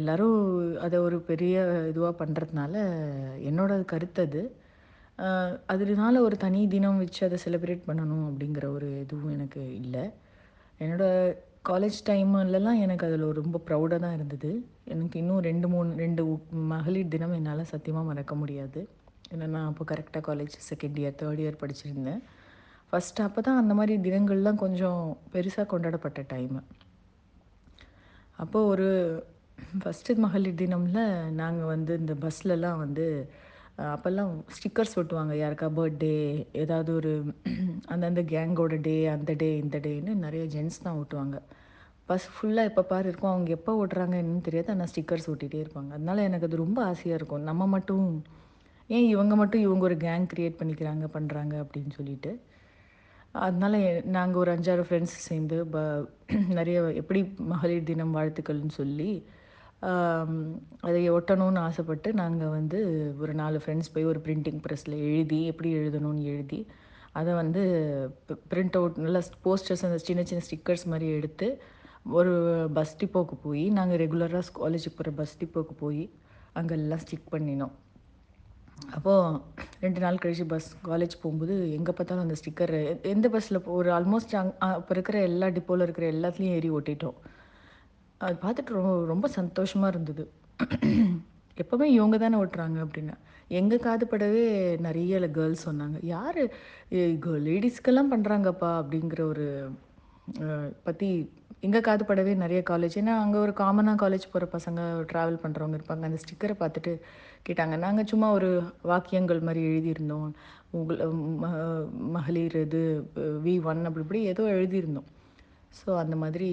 எல்லாரும் 0.00 0.38
அதை 0.86 1.00
ஒரு 1.06 1.18
பெரிய 1.30 1.56
இதுவாக 1.90 2.14
பண்ணுறதுனால 2.22 2.84
என்னோட 3.50 3.80
கருத்து 3.94 4.22
அது. 4.28 4.44
அதனால 5.74 6.14
ஒரு 6.28 6.38
தனி 6.46 6.62
தினம் 6.76 7.02
வச்சு 7.02 7.22
அதை 7.28 7.40
செலிப்ரேட் 7.46 7.86
பண்ணணும் 7.90 8.26
அப்படிங்கிற 8.30 8.68
ஒரு 8.78 8.90
இதுவும் 9.04 9.36
எனக்கு 9.38 9.64
இல்லை. 9.82 10.06
என்னோட 10.84 11.04
காலேஜ் 11.68 11.98
டைம்லலாம் 12.08 12.78
எனக்கு 12.84 13.06
அதில் 13.06 13.24
ரொம்ப 13.38 13.56
ப்ரௌடாக 13.68 13.98
தான் 14.04 14.14
இருந்தது. 14.18 14.50
எனக்கு 14.92 15.16
இன்னும் 15.22 15.42
ரெண்டு 15.48 15.66
மூணு 15.72 15.90
ரெண்டு 16.02 16.22
மகளிர் 16.72 17.10
தினம் 17.14 17.34
என்னால் 17.38 17.70
சத்தியமாக 17.72 18.08
மறக்க 18.10 18.34
முடியாது. 18.42 18.80
ஏன்னா 19.32 19.46
நான் 19.54 19.68
அப்போ 19.70 19.84
கரெக்டாக 19.90 20.22
college 20.28 20.54
second 20.68 20.98
year 21.02 21.18
third 21.22 21.42
year 21.44 21.60
படிச்சிருந்தேன். 21.62 22.22
First 22.90 23.24
அப்போ 23.26 23.40
தான் 23.48 23.60
அந்த 23.62 23.72
மாதிரி 23.78 23.94
தினங்கள்லாம் 24.06 24.62
கொஞ்சம் 24.64 25.02
பெருசாக 25.34 25.66
கொண்டாடப்பட்ட 25.72 26.20
டைமு 26.32 26.62
அப்போது 28.42 28.68
ஒரு 28.72 28.88
ஃபஸ்ட்டு 29.82 30.18
மகளிர் 30.24 30.60
தினமில் 30.62 31.04
நாங்கள் 31.42 31.70
வந்து 31.74 31.92
இந்த 32.02 32.14
பஸ்லலாம் 32.24 32.80
வந்து 32.84 33.06
அப்போல்லாம் 33.94 34.30
ஸ்டிக்கர்ஸ் 34.56 34.96
ஒட்டுவாங்க. 35.00 35.34
யாருக்கா 35.42 35.66
பர்த்டே 35.78 36.14
ஏதாவது 36.62 36.90
ஒரு 37.00 37.12
அந்தந்த 37.92 38.22
கேங்கோட 38.32 38.76
டே 38.88 38.96
அந்த 39.16 39.32
டே 39.42 39.50
இந்த 39.64 39.78
டேன்னு 39.86 40.14
நிறைய 40.26 40.44
ஜென்ஸ் 40.54 40.84
தான் 40.86 40.98
ஓட்டுவாங்க 41.02 41.38
பஸ் 42.08 42.26
ஃபுல்லாக 42.34 42.70
எப்போ 42.70 42.82
பாரு 42.92 43.06
இருக்கும். 43.10 43.32
அவங்க 43.32 43.50
எப்போ 43.58 43.72
ஓட்டுறாங்க 43.80 44.14
என்னன்னு 44.22 44.46
தெரியாது. 44.48 44.70
ஆனால் 44.74 44.90
ஸ்டிக்கர்ஸ் 44.92 45.28
ஓட்டிகிட்டே 45.32 45.60
இருப்பாங்க. 45.64 45.90
அதனால 45.96 46.22
எனக்கு 46.28 46.48
அது 46.48 46.62
ரொம்ப 46.64 46.78
ஆசையாக 46.90 47.18
இருக்கும். 47.20 47.46
நம்ம 47.50 47.66
மட்டும் 47.76 48.06
ஏன் 48.90 49.08
இவங்க 49.14 49.34
மட்டும் 49.36 49.64
இவங்க 49.66 49.82
ஒரு 49.88 49.96
கேங் 50.06 50.28
க்ரியேட் 50.32 50.60
பண்ணிக்கிறாங்க 50.60 51.06
பண்ணுறாங்க 51.16 51.54
அப்படின்னு 51.64 51.92
சொல்லிட்டு. 51.98 52.30
அதனால 53.44 53.74
நாங்கள் 54.16 54.40
ஒரு 54.42 54.50
அஞ்சாறு 54.56 54.84
ஃப்ரெண்ட்ஸ் 54.86 55.16
சேர்ந்து 55.28 55.56
ப 55.74 55.78
நிறைய 56.58 56.78
எப்படி 57.00 57.20
மகளிர் 57.52 57.88
தினம் 57.90 58.14
வாழ்த்துக்கள்னு 58.16 58.74
சொல்லி 58.80 59.10
அதை 60.86 61.00
ஒட்டணும்னு 61.16 61.60
ஆசைப்பட்டு 61.66 62.08
நாங்கள் 62.20 62.54
வந்து 62.56 62.78
ஒரு 63.22 63.32
நாலு 63.34 63.58
ஃப்ரெண்ட்ஸ் 63.64 63.92
போய் 63.94 64.08
ஒரு 64.12 64.20
பிரிண்டிங் 64.26 64.60
ப்ரெஸ்ஸில் 64.64 64.96
எழுதி 65.08 65.40
எப்படி 65.52 65.70
எழுதணும்னு 65.80 66.22
எழுதி 66.32 66.60
அதை 67.12 67.32
வந்து 67.34 67.62
பிரிண்ட் 68.50 68.76
அவுட் 68.80 68.98
நல்லா 69.04 69.22
போஸ்டர்ஸ் 69.46 69.84
அந்த 69.88 69.98
சின்ன 70.08 70.22
சின்ன 70.22 70.42
ஸ்டிக்கர்ஸ் 70.48 70.86
மாதிரி 70.86 71.08
எடுத்து 71.18 71.48
ஒரு 72.16 72.32
பஸ் 72.76 72.94
டிப்போக்கு 73.00 73.36
போய் 73.44 73.64
நாங்கள் 73.78 74.00
ரெகுலராக 74.02 74.50
காலேஜுக்கு 74.58 74.98
போகிற 74.98 75.10
பஸ் 75.20 75.36
டிப்போக்கு 75.40 75.74
போய் 75.82 76.02
அங்கெல்லாம் 76.58 77.02
ஸ்டிக் 77.04 77.32
பண்ணினோம். 77.34 77.74
அப்போது 78.96 79.40
ரெண்டு 79.84 80.00
நாள் 80.04 80.20
கழிச்சு 80.22 80.44
பஸ் 80.52 80.68
காலேஜ் 80.88 81.14
போகும்போது 81.22 81.54
எங்கே 81.76 81.92
பார்த்தாலும் 81.98 82.24
அந்த 82.26 82.36
ஸ்டிக்கர் 82.40 82.74
எந்த 83.12 83.28
பஸ்ஸில் 83.34 83.58
ஒரு 83.78 83.90
ஆல்மோஸ்ட் 83.96 84.34
அங் 84.40 84.52
இப்போ 84.80 84.92
இருக்கிற 84.96 85.18
எல்லா 85.30 85.46
டிப்போவில் 85.56 85.84
இருக்கிற 85.86 86.06
எல்லாத்துலேயும் 86.14 86.56
ஏறி 86.58 86.70
ஓட்டிட்டோம். 86.78 87.18
அது 88.26 88.36
பார்த்துட்டு 88.44 88.76
ரொம்ப 88.78 88.92
ரொம்ப 89.12 89.26
சந்தோஷமாக 89.38 89.92
இருந்தது. 89.94 90.24
எப்போவுமே 91.62 91.86
இவங்க 91.98 92.16
தானே 92.18 92.38
ஓட்டுறாங்க 92.42 92.78
அப்படின்னு. 92.84 93.16
எங்கள் 93.60 93.84
காதுபடவே 93.86 94.44
நிறைய 94.86 95.20
கேர்ள்ஸ் 95.36 95.66
சொன்னாங்க. 95.68 95.98
யார் 96.14 96.40
லேடிஸ்க்கெல்லாம் 97.48 98.12
பண்ணுறாங்கப்பா 98.14 98.70
அப்படிங்கிற 98.80 99.20
ஒரு 99.32 99.46
பற்றி 100.86 101.10
எங்கள் 101.66 101.84
காதுபடவே 101.86 102.32
நிறைய 102.42 102.60
காலேஜ் 102.70 102.96
ஏன்னா 103.00 103.14
அங்கே 103.22 103.38
ஒரு 103.44 103.52
காமனாக 103.60 103.98
காலேஜ் 104.02 104.26
போகிற 104.32 104.46
பசங்க 104.56 104.80
ட்ராவல் 105.10 105.42
பண்ணுறவங்க 105.44 105.76
இருப்பாங்க. 105.78 106.04
அந்த 106.08 106.18
ஸ்டிக்கரை 106.24 106.54
பார்த்துட்டு 106.60 106.92
கேட்டாங்க. 107.46 107.74
நாங்கள் 107.84 108.08
சும்மா 108.12 108.28
ஒரு 108.38 108.50
வாக்கியங்கள் 108.90 109.46
மாதிரி 109.48 109.62
எழுதியிருந்தோம். 109.70 110.28
உங்கள் 110.78 111.00
மகளிர் 112.16 112.56
இது 112.66 112.82
வி 113.46 113.54
ஒன் 113.70 113.82
அப்படி 113.88 114.04
இப்படி 114.06 114.20
ஏதோ 114.32 114.44
எழுதியிருந்தோம். 114.56 115.08
ஸோ 115.78 115.88
அந்த 116.02 116.14
மாதிரி 116.22 116.50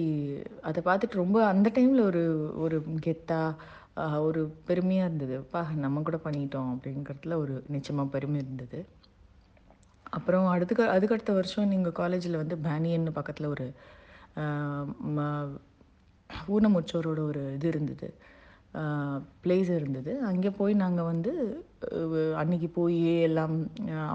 அதை 0.68 0.80
பார்த்துட்டு 0.88 1.22
ரொம்ப 1.22 1.38
அந்த 1.52 1.68
டைமில் 1.76 2.02
ஒரு 2.10 2.22
ஒரு 2.64 2.78
கெத்தாக 3.06 4.22
ஒரு 4.28 4.40
பெருமையாக 4.68 5.08
இருந்தது. 5.08 5.36
பா 5.52 5.60
நம்ம 5.84 6.02
கூட 6.08 6.18
பண்ணிட்டோம் 6.24 6.70
அப்படிங்கிறதுல 6.74 7.36
ஒரு 7.44 7.54
நிச்சயமாக 7.74 8.12
பெருமை 8.14 8.38
இருந்தது. 8.44 8.78
அப்புறம் 10.16 10.46
அடுத்துக்கு 10.54 10.84
அதுக்கடுத்த 10.94 11.32
வருஷம் 11.38 11.70
நீங்கள் 11.74 11.98
காலேஜில் 12.00 12.40
வந்து 12.42 12.56
பேனியன்னு 12.66 13.16
பக்கத்தில் 13.18 13.52
ஒரு 13.54 13.66
ஊனமுற்றோரோட 16.54 17.20
ஒரு 17.30 17.42
இது 17.56 17.66
இருந்தது. 17.72 18.08
பிளேஸ் 19.44 19.70
இருந்தது. 19.78 20.12
அங்கே 20.30 20.50
போய் 20.58 20.74
நாங்கள் 20.82 21.08
வந்து 21.12 21.32
அன்னைக்கு 22.40 22.68
போய் 22.78 22.98
எல்லாம் 23.28 23.54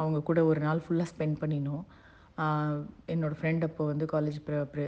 அவங்க 0.02 0.20
கூட 0.30 0.40
ஒரு 0.52 0.62
நாள் 0.68 0.84
ஃபுல்லாக 0.86 1.12
ஸ்பெண்ட் 1.14 1.42
பண்ணினோம். 1.44 1.84
என்னோடய 3.14 3.40
ஃப்ரெண்ட் 3.40 3.66
அப்போ 3.68 3.84
வந்து 3.92 4.06
காலேஜ் 4.14 4.40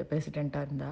பிரசிடெண்ட்டாக 0.10 0.66
இருந்தா. 0.68 0.90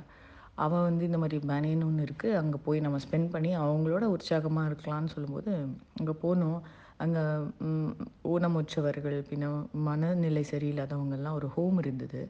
அவன் 0.63 0.85
வந்து 0.87 1.03
இந்த 1.09 1.19
மாதிரி 1.21 1.37
பேனியன் 1.51 1.85
ஒன்று 1.87 2.05
இருக்குது 2.07 2.37
அங்கே 2.39 2.57
போய் 2.65 2.83
நம்ம 2.85 2.97
ஸ்பெண்ட் 3.05 3.29
பண்ணி 3.35 3.51
அவங்களோட 3.63 4.05
உற்சாகமாக 4.15 4.69
இருக்கலாம்னு 4.71 5.13
சொல்லும்போது 5.13 5.51
அங்கே 5.99 6.15
போனோம். 6.23 6.59
அங்கே 7.03 7.23
ஊனமுற்றவர்கள் 8.33 9.17
பின்ன 9.29 9.45
மனநிலை 9.87 10.43
சரியில்லாதவங்கெல்லாம் 10.51 11.37
ஒரு 11.39 11.47
ஹோம் 11.55 11.79
இருந்தது. 11.83 12.21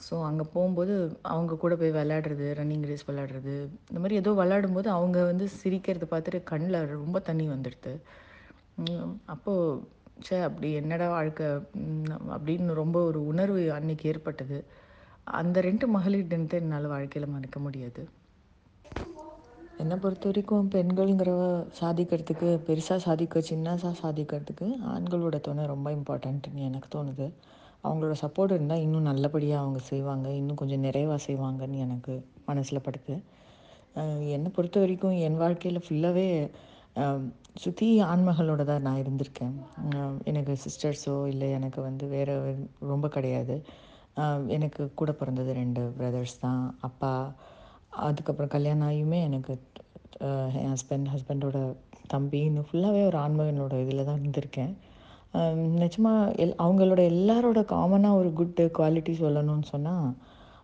ஸோ 0.00 0.14
அங்கே 0.28 0.44
போகும்போது 0.52 0.94
அவங்க 1.32 1.58
கூட 1.62 1.74
போய் 1.80 1.96
விளையாடுறது 1.96 2.46
ரன்னிங் 2.58 2.86
ரேஸ் 2.90 3.06
விளையாடுறது 3.08 3.54
இந்த 3.88 3.98
மாதிரி 4.02 4.18
ஏதோ 4.22 4.30
விளையாடும்போது 4.40 4.88
அவங்க 4.96 5.18
வந்து 5.30 5.46
சிரிக்கிறது 5.58 6.06
பார்த்துட்டு 6.12 6.40
கண்ணில் 6.52 6.78
ரொம்ப 6.94 7.18
தண்ணி 7.28 7.46
வந்துடுது. 7.54 7.92
அப்போது 9.34 9.80
ச்சே 10.22 10.38
அப்படி 10.48 10.68
என்னடா 10.80 11.06
வாழ்க்கை? 11.10 11.48
அப்படின்னு 12.36 12.80
ரொம்ப 12.82 12.98
ஒரு 13.10 13.20
உணர்வு 13.32 13.62
அன்னைக்கு 13.78 14.06
ஏற்பட்டது. 14.12 14.58
அந்த 15.40 15.58
ரெண்டு 15.68 15.86
மகளிர் 15.96 16.30
தினத்தை 16.32 16.58
என்னால் 16.62 16.92
வாழ்க்கையில் 16.94 17.32
மறக்க 17.34 17.58
முடியாது. 17.66 18.02
என்னை 19.78 19.96
பொறுத்த 19.96 20.24
வரைக்கும் 20.28 20.66
பெண்கள்ங்கிறவ 20.72 21.42
சாதிக்கிறதுக்கு 21.78 22.48
பெருசாக 22.66 23.00
சாதிக்க 23.06 23.42
சின்னதாக 23.50 23.92
சாதிக்கிறதுக்கு 24.02 24.66
ஆண்களோட 24.94 25.36
துணை 25.46 25.64
ரொம்ப 25.72 25.88
இம்பார்ட்டன்ட்னு 25.98 26.66
எனக்கு 26.68 26.88
தோணுது. 26.94 27.26
அவங்களோட 27.84 28.14
சப்போர்ட் 28.22 28.54
இருந்தால் 28.54 28.82
இன்னும் 28.86 29.08
நல்லபடியாக 29.10 29.62
அவங்க 29.64 29.80
செய்வாங்க. 29.90 30.26
இன்னும் 30.40 30.60
கொஞ்சம் 30.62 30.84
நிறைவாக 30.86 31.20
செய்வாங்கன்னு 31.26 31.78
எனக்கு 31.86 32.14
மனசில் 32.48 32.84
படுது. 32.86 33.14
என்னை 34.36 34.50
பொறுத்த 34.56 34.80
வரைக்கும் 34.82 35.16
என் 35.26 35.40
வாழ்க்கையில் 35.42 35.84
ஃபுல்லாகவே 35.86 36.26
சுற்றி 37.62 37.86
ஆண்மகளோட 38.10 38.62
தான் 38.70 38.84
நான் 38.86 39.00
இருந்திருக்கேன். 39.02 39.54
எனக்கு 40.30 40.52
சிஸ்டர்ஸோ 40.64 41.14
இல்லை 41.32 41.48
எனக்கு 41.58 41.80
வந்து 41.88 42.04
வேறு 42.14 42.34
ரொம்ப 42.92 43.06
கிடையாது. 43.16 43.56
எனக்கு 44.56 44.82
கூட 45.00 45.10
பிறந்தது 45.20 45.50
ரெண்டு 45.60 45.82
பிரதர்ஸ் 45.98 46.36
தான். 46.44 46.62
அப்பா 46.88 47.12
அதுக்கப்புறம் 48.08 48.54
கல்யாணம் 48.56 48.86
ஆகியுமே 48.88 49.20
எனக்கு 49.28 49.52
என் 50.60 50.72
ஹஸ்பண்ட் 50.74 51.10
ஹஸ்பண்டோட 51.14 51.58
தம்பி 52.14 52.38
இன்னும் 52.48 52.68
ஃபுல்லாகவே 52.68 53.02
ஒரு 53.10 53.18
ஆண்மகனோட 53.24 53.74
இதில் 53.84 54.08
தான் 54.08 54.20
இருந்திருக்கேன். 54.22 54.72
நிஜமாக 55.34 56.32
எல் 56.44 56.54
அவங்களோட 56.64 57.00
எல்லாரோட 57.12 57.60
காமனாக 57.72 58.20
ஒரு 58.20 58.32
குட் 58.32 58.60
குவாலிட்டி 58.78 59.12
சொல்லணும்னு 59.20 59.66
சொன்னால் 59.72 60.08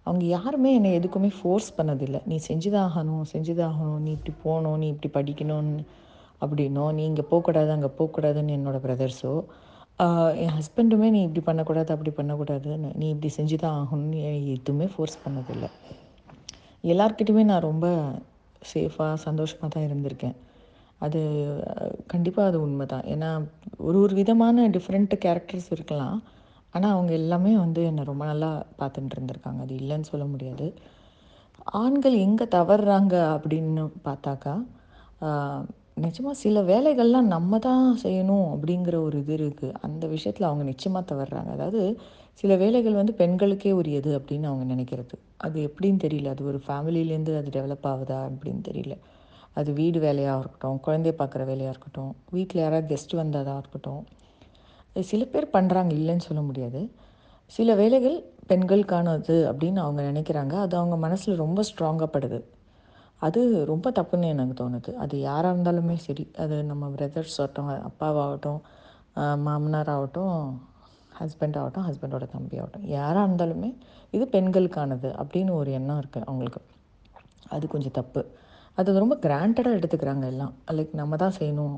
அவங்க 0.03 0.25
யாருமே 0.25 0.75
என்னை 0.75 0.99
எதுக்குமே 0.99 1.31
ஃபோர்ஸ் 1.43 1.69
பண்ணதில்லை. 1.77 2.21
நீ 2.25 2.37
செஞ்சுதான் 2.49 2.89
ஆகணும் 2.89 3.23
செஞ்சுதான் 3.33 3.71
ஆகணும் 3.73 4.03
நீ 4.07 4.11
இப்படி 4.11 4.33
போகணும் 4.43 4.79
நீ 4.79 4.89
இப்படி 4.95 5.11
படிக்கணும்னு 5.17 5.85
அப்படின்னோ 6.41 6.93
நீ 6.93 7.05
இங்கே 7.05 7.23
போகக்கூடாது 7.23 7.71
அங்கே 7.71 7.91
போகக்கூடாதுன்னு 7.99 8.57
என்னோடய 8.59 8.85
பிரதர்ஸோ 8.87 9.33
என் 10.45 10.57
ஹஸ்பண்டுமே 10.59 11.09
நீ 11.11 11.21
இப்படி 11.23 11.41
பண்ணக்கூடாது 11.41 11.95
அப்படி 11.95 12.13
பண்ணக்கூடாதுன்னு 12.17 12.91
நீ 12.95 13.09
இப்படி 13.09 13.35
செஞ்சு 13.37 13.55
தான் 13.55 13.77
ஆகணும்னு 13.81 14.19
எதுவுமே 14.57 14.87
ஃபோர்ஸ் 14.87 15.23
பண்ணதில்லை. 15.25 15.71
எல்லார்கிட்டயுமே 16.85 17.45
நான் 17.45 17.67
ரொம்ப 17.71 17.87
சேஃபாக 18.75 19.15
சந்தோஷமாக 19.15 19.69
தான் 19.69 19.87
இருந்திருக்கேன். 19.89 20.37
அது 21.01 21.21
கண்டிப்பாக 22.13 22.51
அது 22.51 22.59
உண்மை 22.67 22.87
தான் 22.93 23.07
ஏன்னா 23.15 23.31
ஒரு 23.87 23.99
ஒரு 24.05 24.15
விதமான 24.21 24.67
டிஃப்ரெண்ட் 24.77 25.15
கேரக்டர்ஸ் 25.25 25.71
இருக்கலாம். 25.77 26.17
ஆனால் 26.75 26.95
அவங்க 26.97 27.13
எல்லாமே 27.21 27.53
வந்து 27.65 27.81
என்னை 27.91 28.03
ரொம்ப 28.11 28.25
நல்லா 28.31 28.51
பார்த்துட்டு 28.81 29.17
இருந்திருக்காங்க 29.17 29.61
அது 29.67 29.75
இல்லைன்னு 29.81 30.11
சொல்ல 30.13 30.25
முடியாது. 30.33 30.67
ஆண்கள் 31.83 32.17
எங்கே 32.27 32.47
தவறுறாங்க 32.57 33.15
அப்படின்னு 33.37 33.85
பார்த்தாக்கா 34.09 34.55
நிஜமாக 36.05 36.37
சில 36.43 36.63
வேலைகள்லாம் 36.71 37.29
நம்ம 37.35 37.59
தான் 37.67 37.85
செய்யணும் 38.03 38.49
அப்படிங்கிற 38.55 38.97
ஒரு 39.07 39.17
இது 39.23 39.33
இருக்குது 39.39 39.77
அந்த 39.87 40.05
விஷயத்தில் 40.15 40.49
அவங்க 40.49 40.65
நிச்சயமாக 40.71 41.05
தவறுறாங்க. 41.13 41.51
அதாவது 41.57 41.81
சில 42.41 42.53
வேலைகள் 42.63 42.99
வந்து 43.01 43.13
பெண்களுக்கே 43.21 43.73
உரியது 43.81 44.11
அப்படின்னு 44.19 44.49
அவங்க 44.51 44.65
நினைக்கிறது. 44.75 45.15
அது 45.47 45.59
எப்படின்னு 45.69 46.01
தெரியல. 46.07 46.33
அது 46.35 46.45
ஒரு 46.51 46.59
ஃபேமிலியிலேருந்து 46.67 47.35
அது 47.41 47.51
டெவலப் 47.59 47.89
ஆகுதா 47.93 48.19
அப்படின்னு 48.31 48.63
தெரியல. 48.71 48.97
அது 49.59 49.71
வீடு 49.79 49.99
வேலையாக 50.07 50.41
இருக்கட்டும் 50.43 50.79
குழந்தைய 50.87 51.15
பார்க்குற 51.21 51.43
வேலையாக 51.51 51.73
இருக்கட்டும் 51.75 52.13
வீட்டில் 52.35 52.63
யாராவது 52.63 52.87
கெஸ்ட் 52.93 53.15
வந்ததாக 53.21 53.63
இருக்கட்டும். 53.63 54.03
சில 55.11 55.23
பேர் 55.33 55.55
பண்ணுறாங்க 55.57 55.91
இல்லைன்னு 55.99 56.27
சொல்ல 56.27 56.43
முடியாது. 56.49 56.81
சில 57.57 57.69
வேலைகள் 57.81 58.17
பெண்களுக்கானது 58.51 59.37
அப்படின்னு 59.51 59.81
அவங்க 59.85 60.03
நினைக்கிறாங்க. 60.11 60.55
அது 60.65 60.75
அவங்க 60.81 60.97
மனசில் 61.07 61.43
ரொம்ப 61.45 61.63
ஸ்ட்ராங்காகப்படுது 61.71 62.41
அது 63.27 63.41
ரொம்ப 63.71 63.91
தப்புன்னு 63.99 64.31
எனக்கு 64.35 64.55
தோணுது. 64.63 64.91
அது 65.03 65.15
யாராக 65.21 65.53
இருந்தாலுமே 65.55 65.95
சரி. 66.07 66.25
அது 66.43 66.57
நம்ம 66.71 66.89
பிரதர்ஸ் 66.97 67.37
ஆகட்டும் 67.41 67.71
அப்பாவாகட்டும் 67.89 68.61
மாமனார் 69.47 69.91
ஆகட்டும் 69.97 70.35
ஹஸ்பண்ட் 71.21 71.59
ஆகட்டும் 71.61 71.87
ஹஸ்பண்டோட 71.89 72.25
தம்பி 72.33 72.57
ஆகட்டும். 72.63 72.87
யாராக 72.97 73.27
இருந்தாலுமே 73.29 73.71
இது 74.17 74.25
பெண்களுக்கானது 74.35 75.09
அப்படின்னு 75.23 75.53
ஒரு 75.61 75.71
எண்ணம் 75.79 76.01
இருக்குது 76.03 76.27
அவங்களுக்கு. 76.31 76.61
அது 77.55 77.65
கொஞ்சம் 77.75 77.97
தப்பு. 78.01 78.23
அது 78.81 78.99
ரொம்ப 79.03 79.17
கிராண்டடாக 79.25 79.77
எடுத்துக்கிறாங்க 79.79 80.25
எல்லாம். 80.33 80.53
லைக் 80.77 80.93
நம்ம 81.01 81.17
தான் 81.23 81.37
செய்யணும் 81.39 81.77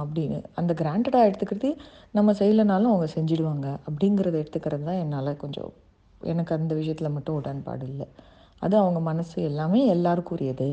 அப்படின்னு. 0.00 0.38
அந்த 0.60 0.72
கிராண்டடாக 0.80 1.28
எடுத்துக்கிறது 1.28 1.70
நம்ம 2.18 2.32
செய்யலைனாலும் 2.40 2.90
அவங்க 2.92 3.08
செஞ்சிடுவாங்க. 3.16 3.66
அப்படிங்கிறத 3.88 4.36
எடுத்துக்கிறது 4.42 4.86
தான் 4.88 5.00
என்னால் 5.04 5.30
கொஞ்சம் 5.42 5.70
எனக்கு 6.32 6.54
அந்த 6.58 6.72
விஷயத்தில் 6.80 7.14
மட்டும் 7.16 7.38
உடன்பாடு 7.40 7.84
இல்லை. 7.92 8.08
அது 8.64 8.74
அவங்க 8.82 9.00
மனசு 9.10 9.36
எல்லாமே 9.50 9.82
எல்லாருக்கும் 9.96 10.36
உரியது 10.38 10.70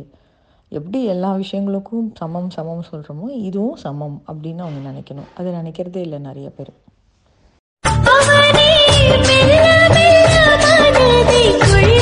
எப்படி 0.78 1.00
எல்லா 1.14 1.30
விஷயங்களுக்கும் 1.44 2.08
சமம் 2.20 2.50
சமம் 2.56 2.88
சொல்கிறோமோ 2.92 3.28
இதுவும் 3.50 3.78
சமம் 3.86 4.18
அப்படின்னு 4.28 4.66
அவங்க 4.66 4.82
நினைக்கணும். 4.90 5.30
அது 5.40 5.58
நினைக்கிறதே 5.60 6.04
இல்லை 6.08 6.20
நிறைய 6.30 6.50
பேர். 6.58 6.74
என்று 11.56 11.97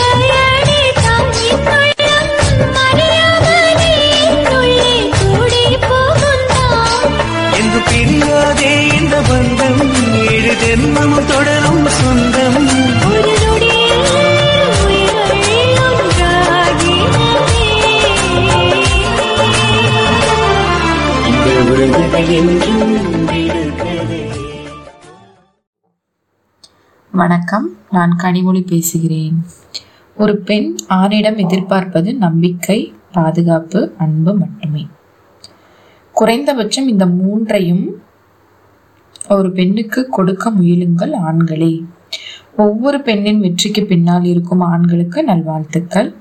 வணக்கம். 27.12 27.70
நான் 27.92 28.18
கனிமொழி 28.24 28.68
பேசுகிறேன். 28.68 29.46
ஒரு 30.18 30.38
பெண் 30.38 30.76
ஆணிடம் 30.90 31.38
எதிர்பார்ப்பது 31.38 32.14
நம்பிக்கை 32.14 32.94
பாதுகாப்பு 33.12 33.92
அன்பு 33.98 34.34
மட்டுமே. 34.34 34.88
குறைந்தபட்சம் 36.12 36.88
இந்த 36.88 37.06
மூன்றையும் 37.06 38.02
ஒரு 39.30 39.52
பெண்ணுக்கு 39.52 40.08
கொடுக்க 40.08 40.50
முயலுங்கள் 40.50 41.12
ஆண்களே. 41.12 41.86
ஒவ்வொரு 42.58 43.02
பெண்ணின் 43.02 43.40
வெற்றிக்கு 43.40 43.86
பின்னால் 43.86 44.24
இருக்கும் 44.24 44.60
ஆண்களுக்கு 44.60 45.24
நல்வாழ்த்துக்கள். 45.24 46.16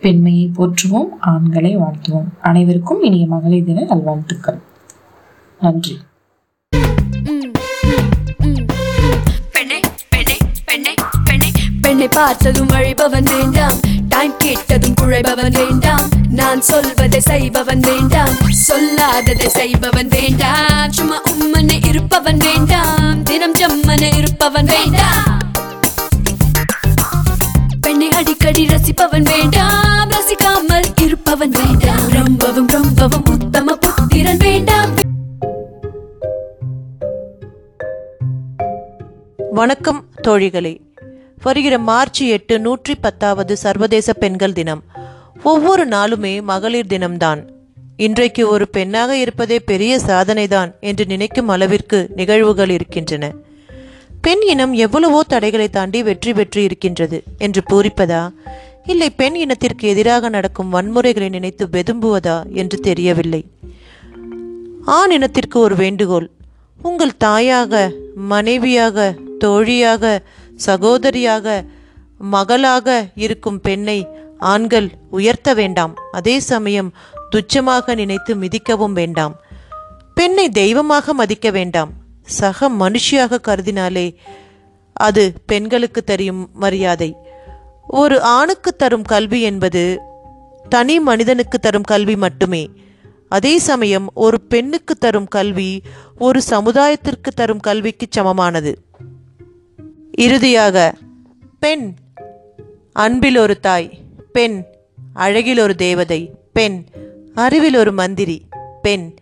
பெண்மையை 0.00 0.52
போற்றுவோம் 0.56 1.08
ஆண்களை 1.20 1.76
வாழ்த்துவோம். 1.76 2.28
அனைவருக்கும் 2.40 3.02
இனிய 3.02 3.26
மகளிர் 3.26 3.64
தின 3.64 3.84
நல்வாழ்த்துக்கள். 3.84 4.68
நன்றி. 5.60 6.00
பெண்ணை 11.80 12.08
பார்த்ததும் 12.08 12.68
அழிபவன் 12.68 13.22
வேண்டாம். 13.22 13.78
டைம் 14.08 14.36
கேட்டதும் 14.38 14.94
குழைபவன் 15.00 15.52
வேண்டாம். 15.52 16.08
நான் 16.30 16.60
சொல்வதை 16.60 17.20
செய்பவன் 17.20 17.80
வேண்டாம். 17.80 18.34
சொல்லாததை 18.68 19.46
செய்பவன் 19.46 20.08
வேண்டாம். 20.08 20.92
சும்மா 20.92 21.20
உம்மனை 21.22 21.86
இருப்பவன் 21.86 22.36
வேண்டாம். 22.36 23.22
தினம் 23.22 23.54
ஜம்மனை 23.54 24.16
இருப்பவன் 24.16 24.64
வேண்டாம். 24.64 25.38
பெண்ணை 27.80 28.10
அடிக்கடி 28.10 28.66
ரசிப்பவன் 28.66 29.22
வேண்டாம். 29.22 30.10
ரசிக்காமல் 30.10 31.00
இருப்பவன் 31.00 31.50
வேண்டாம். 31.50 32.08
ரொம்பவும் 32.08 32.66
ரொம்பவும் 32.66 33.49
வணக்கம் 39.52 40.04
தோழிகளே. 40.22 40.80
வருகிற 41.42 41.78
மார்ச் 41.78 42.22
எட்டு 42.22 42.60
நூற்றி 42.60 42.94
பத்தாவது 42.94 43.56
சர்வதேச 43.56 44.12
பெண்கள் 44.12 44.52
தினம். 44.52 44.82
ஒவ்வொரு 45.42 45.88
நாளுமே 45.88 46.42
மகளிர் 46.42 46.86
தினம்தான். 46.86 47.50
இன்றைக்கு 47.96 48.48
ஒரு 48.48 48.68
பெண்ணாக 48.68 49.16
இருப்பதே 49.16 49.60
பெரிய 49.60 49.98
சாதனைதான் 50.06 50.72
என்று 50.80 51.06
நினைக்கும் 51.06 51.48
அளவிற்கு 51.48 52.10
நிகழ்வுகள் 52.16 52.70
இருக்கின்றன. 52.70 53.32
பெண் 54.20 54.42
இனம் 54.42 54.72
எவ்வளவோ 54.72 55.22
தடைகளை 55.22 55.68
தாண்டி 55.68 56.02
வெற்றி 56.02 56.32
பெற்று 56.32 56.62
இருக்கின்றது 56.62 57.22
என்று 57.38 57.62
பூரிப்பதா? 57.70 58.30
இல்லை 58.84 59.10
பெண் 59.10 59.34
இனத்திற்கு 59.34 59.88
எதிராக 59.88 60.28
நடக்கும் 60.28 60.72
வன்முறைகளை 60.72 61.28
நினைத்து 61.28 61.66
வெதும்புவதா 61.66 62.50
என்று 62.52 62.78
தெரியவில்லை. 62.78 63.44
ஆண் 64.84 65.10
இனத்திற்கு 65.10 65.58
ஒரு 65.58 65.76
வேண்டுகோள். 65.76 66.30
உங்கள் 66.82 67.16
தாயாக 67.16 67.92
மனைவியாக 68.14 69.14
தோழியாக 69.38 70.22
சகோதரியாக 70.66 71.64
மகளாக 72.18 73.08
இருக்கும் 73.14 73.60
பெண்ணை 73.60 74.08
ஆண்கள் 74.38 74.90
உயர்த்த 75.10 75.54
வேண்டாம். 75.54 75.94
அதே 76.12 76.40
சமயம் 76.40 76.92
துச்சமாக 77.30 77.94
நினைத்து 77.94 78.34
மிதிக்கவும் 78.34 78.92
வேண்டாம். 78.92 79.34
பெண்ணை 80.14 80.48
தெய்வமாக 80.48 81.14
மதிக்க 81.14 81.50
வேண்டாம். 81.50 81.90
சக 82.22 82.70
மனுஷியாக 82.70 83.38
கருதினாலே 83.48 84.14
அது 84.92 85.32
பெண்களுக்கு 85.46 86.02
தெரியும் 86.04 86.48
மரியாதை. 86.54 87.16
ஒரு 87.86 88.22
ஆணுக்கு 88.22 88.72
தரும் 88.72 89.02
கல்வி 89.02 89.40
என்பது 89.40 90.00
தனி 90.68 91.00
மனிதனுக்கு 91.00 91.58
தரும் 91.58 91.82
கல்வி 91.82 92.16
மட்டுமே. 92.16 92.70
அதே 93.30 93.58
சமயம் 93.58 94.10
ஒரு 94.14 94.40
பெண்ணுக்கு 94.40 94.94
தரும் 94.94 95.28
கல்வி 95.28 95.82
ஒரு 96.18 96.42
சமுதாயத்திற்கு 96.50 97.32
தரும் 97.34 97.60
கல்விக்கு 97.60 98.06
சமமானது. 98.10 98.84
இறுதியாக 100.18 100.94
பெண். 101.58 101.94
அன்பில் 102.92 103.36
ஒரு 103.36 103.60
தாய் 103.60 103.98
பெண். 104.32 104.64
அழகில் 105.12 105.58
ஒரு 105.58 105.74
தேவதை 105.74 106.30
பெண். 106.52 106.84
அறிவில் 107.34 107.74
ஒரு 107.74 107.92
மந்திரி 107.92 108.48
பெண். 108.82 109.14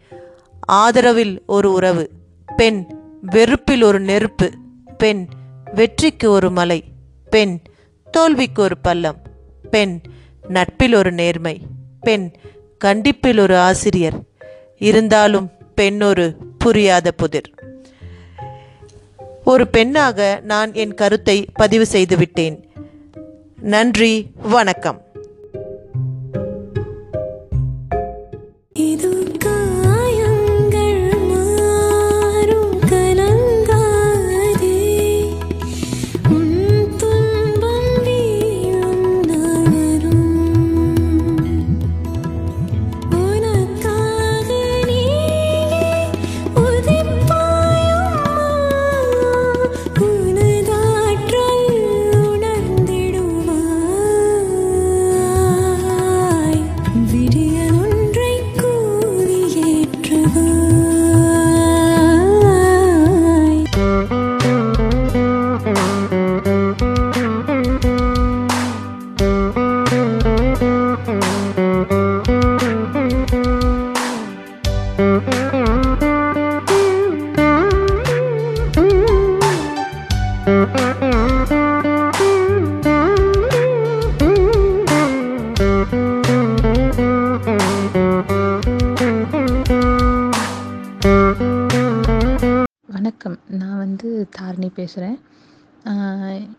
ஆதரவில் 0.60 1.42
ஒரு 1.46 1.72
உறவு 1.72 2.10
பெண். 2.56 2.86
வெறுப்பில் 3.22 3.82
ஒரு 3.82 4.00
நெருப்பு 4.00 4.50
பெண். 4.98 5.26
வெற்றிக்கு 5.74 6.30
ஒரு 6.30 6.50
மலை 6.50 6.84
பெண். 7.30 7.58
தோல்விக்கு 8.10 8.62
ஒரு 8.62 8.78
பள்ளம் 8.78 9.22
பெண். 9.70 10.00
நட்பில் 10.48 10.94
ஒரு 10.94 11.12
நேர்மை 11.12 11.60
பெண். 12.00 12.30
கண்டிப்பில் 12.84 13.40
ஒரு 13.40 13.58
ஆசிரியர் 13.58 14.14
இருந்தாலும் 14.78 15.50
பெண் 15.74 16.02
ஒரு 16.02 16.36
புரியாத 16.58 17.12
புதிர். 17.12 17.50
ஒரு 19.44 19.68
பெண்ணாக 19.68 20.40
நான் 20.42 20.74
என் 20.74 20.94
கருத்தை 20.94 21.46
பதிவு 21.52 21.86
செய்துவிட்டேன் 21.86 22.70
நன்றி 23.56 24.26
வணக்கம். 24.42 25.07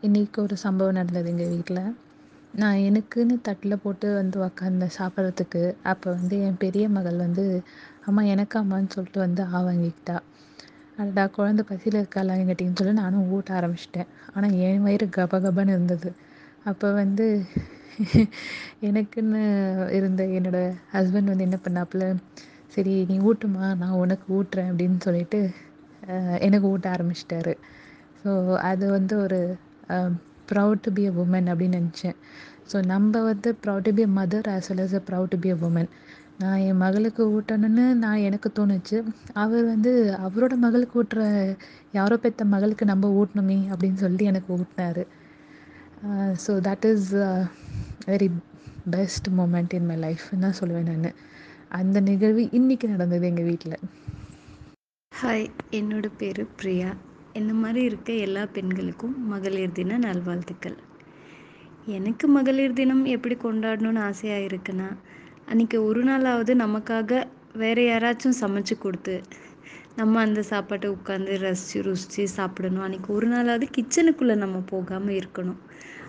இன்றைக்கி 0.06 0.38
ஒரு 0.38 0.56
சம்பவம் 0.58 0.98
நடந்தது 0.98 1.30
எங்கள் 1.30 1.50
வீட்டில் 1.50 1.80
நான் 2.54 2.84
எனக்குன்னு 2.86 3.36
தட்டில் 3.42 3.82
போட்டு 3.84 4.08
வந்து 4.14 4.38
உக்காந்தேன் 4.46 4.94
சாப்பிட்றதுக்கு 4.98 5.62
அப்போ 5.84 6.08
வந்து 6.14 6.36
என் 6.46 6.58
பெரிய 6.58 6.86
மகள் 6.90 7.18
வந்து 7.18 7.46
அம்மா 8.08 8.22
எனக்கு 8.34 8.56
அம்மான்னு 8.60 8.94
சொல்லிட்டு 8.96 9.20
வந்து 9.20 9.42
ஆ 9.50 9.60
வாங்கிக்கிட்டா. 9.66 10.16
அடடா 10.98 11.26
குழந்த 11.30 11.62
பசியில் 11.62 11.98
இருக்காளா 11.98 12.34
இருக்காளாங்கட்டின்னு 12.34 12.80
சொல்லி 12.80 12.94
நானும் 12.96 13.28
ஊட்ட 13.32 13.52
ஆரம்பிச்சிட்டேன். 13.60 14.10
ஆனால் 14.34 14.56
என் 14.68 14.84
வயிறு 14.84 15.08
கப 15.18 15.42
கபன்னு 15.46 15.76
இருந்தது. 15.76 16.12
அப்போ 16.66 16.88
வந்து 16.94 17.28
எனக்குன்னு 18.90 19.44
இருந்த 19.98 20.24
என்னோடய 20.38 20.68
ஹஸ்பண்ட் 20.94 21.32
வந்து 21.32 21.48
என்ன 21.48 21.60
பண்ணாப்புல 21.64 22.04
சரி 22.74 22.94
நீ 23.10 23.18
ஊட்டுமா? 23.30 23.68
நான் 23.82 24.00
உனக்கு 24.04 24.28
ஊட்டுறேன் 24.38 24.72
அப்படின்னு 24.72 25.00
சொல்லிட்டு 25.00 25.40
எனக்கு 26.40 26.68
ஊட்ட 26.68 26.88
ஆரம்பிச்சிட்டாரு. 26.90 27.54
ஸோ 28.20 28.32
அது 28.70 28.86
வந்து 28.96 29.14
ஒரு 29.26 29.40
proud 30.50 30.82
to 30.82 30.92
be 30.96 31.04
a 31.06 31.14
woman 31.24 31.50
அப்படின்னு 31.52 31.80
நினச்சேன். 31.80 32.18
ஸோ 32.72 32.78
நம்ம 32.86 33.22
வந்து 33.28 33.50
proud 33.64 33.88
to 33.88 33.94
be 33.94 34.04
a 34.04 34.14
mother 34.18 34.48
as 34.54 34.70
well 34.72 34.84
as 34.86 34.96
a 34.96 35.04
proud 35.10 35.34
to 35.34 35.40
be 35.40 35.52
a 35.52 35.60
woman 35.68 35.90
நான் 36.40 36.62
என் 36.66 36.82
மகளுக்கு 36.84 37.24
ஊட்டணும்னு 37.36 37.86
நான் 38.04 38.26
எனக்கு 38.28 38.50
தோணுச்சு. 38.58 38.98
அவர் 39.44 39.64
வந்து 39.72 39.92
அவரோட 40.26 40.54
மகளுக்கு 40.66 40.96
ஊட்டுற 41.02 41.22
யாரோ 41.94 42.16
பெற்ற 42.24 42.46
மகளுக்கு 42.54 42.86
நம்ம 42.86 43.10
ஊட்டணுமே 43.20 43.60
அப்படின்னு 43.72 44.00
சொல்லி 44.04 44.24
எனக்கு 44.32 44.50
ஊட்டினாரு. 44.58 45.04
So 46.44 46.52
that 46.68 46.86
is 46.92 47.10
very 48.08 48.30
best 48.94 49.28
moment 49.38 49.76
in 49.78 49.90
my 49.90 49.98
லைஃப்னு 50.06 50.44
தான் 50.46 50.60
சொல்லுவேன் 50.60 50.90
நான். 50.92 51.18
அந்த 51.80 51.98
நிகழ்வு 52.10 52.44
இன்றைக்கி 52.60 52.88
நடந்தது 52.88 53.26
எங்கள் 53.28 53.50
வீட்டில் 53.50 53.78
ஹாய் 55.12 55.46
என்னோடய 55.72 56.18
பேர் 56.18 56.42
பிரியா. 56.54 56.90
இந்த 57.34 57.54
மாதிரி 57.54 57.82
இருக்க 57.86 58.12
எல்லா 58.14 58.46
பெண்களுக்கும் 58.46 59.16
மகளிர் 59.28 59.72
தின 59.72 59.98
நல்வாழ்த்துக்கள். 59.98 60.78
எனக்கு 61.88 62.28
மகளிர் 62.28 62.74
தினம் 62.74 63.06
எப்படி 63.06 63.36
கொண்டாடணும்னு 63.36 64.00
ஆசையாக 64.00 64.48
இருக்குன்னா 64.50 64.88
அன்றைக்கி 65.48 65.78
ஒரு 65.84 66.04
நாளாவது 66.04 66.54
நமக்காக 66.56 67.22
வேறு 67.54 67.84
யாராச்சும் 67.90 68.40
சமைச்சு 68.42 68.78
கொடுத்து 68.80 69.16
நம்ம 69.96 70.20
அந்த 70.22 70.42
சாப்பாட்டை 70.42 70.90
உட்காந்து 70.90 71.38
ரசித்து 71.38 71.80
ருசித்து 71.84 72.28
சாப்பிடணும். 72.28 72.84
அன்றைக்கி 72.88 73.08
ஒரு 73.08 73.28
நாளாவது 73.28 73.68
கிச்சனுக்குள்ளே 73.78 74.36
நம்ம 74.36 74.58
போகாமல் 74.60 75.18
இருக்கணும். 75.20 75.62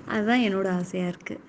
அதுதான் 0.06 0.44
என்னோடய 0.48 0.78
ஆசையாக 0.80 1.12
இருக்குது 1.12 1.40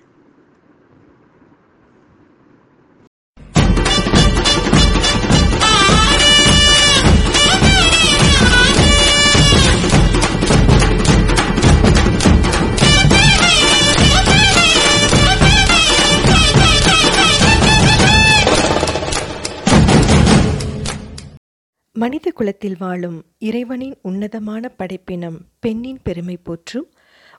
மனித 22.12 22.30
குலத்தில் 22.30 22.76
வாழும் 22.78 23.24
இறைவனின் 23.38 23.94
உன்னதமான 24.02 24.70
படைப்பினம் 24.78 25.36
பெண்ணின் 25.60 26.00
பெருமை 26.02 26.36
போற்றும் 26.36 26.92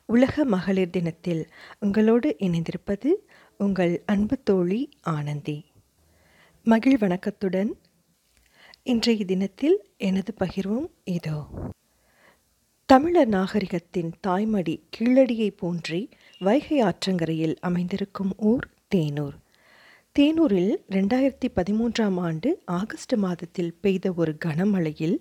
உலக 0.06 0.46
மகளிர் 0.46 0.90
தினத்தில் 0.90 1.52
உங்களோடு 1.80 2.36
இணைந்திருப்பது 2.40 3.06
உங்கள் 3.58 4.04
அன்பு 4.06 4.38
தோழி 4.44 4.90
ஆனந்தி. 5.02 5.66
மகிழ் 6.64 6.98
வணக்கத்துடன் 6.98 7.72
இன்றைய 8.84 9.26
தினத்தில் 9.26 9.78
எனது 9.98 10.34
பகிர்வும் 10.40 10.88
இதோ. 11.04 11.48
தமிழர் 12.86 13.30
நாகரிகத்தின் 13.30 14.12
தாய்மடி 14.28 14.82
கீழடியை 14.98 15.52
போன்றி 15.58 16.10
வைகை 16.40 16.82
ஆற்றங்கரையில் 16.82 17.56
அமைந்திருக்கும் 17.60 18.34
ஊர் 18.38 18.68
தேனூர். 18.96 19.38
தேனூரில் 20.20 20.74
ரெண்டாயிரத்தி 20.90 21.48
பதிமூன்றாம் 21.56 22.20
ஆண்டு 22.20 22.62
ஆகஸ்ட் 22.66 23.16
மாதத்தில் 23.16 23.78
பெய்த 23.82 24.14
ஒரு 24.16 24.38
கனமழையில் 24.46 25.16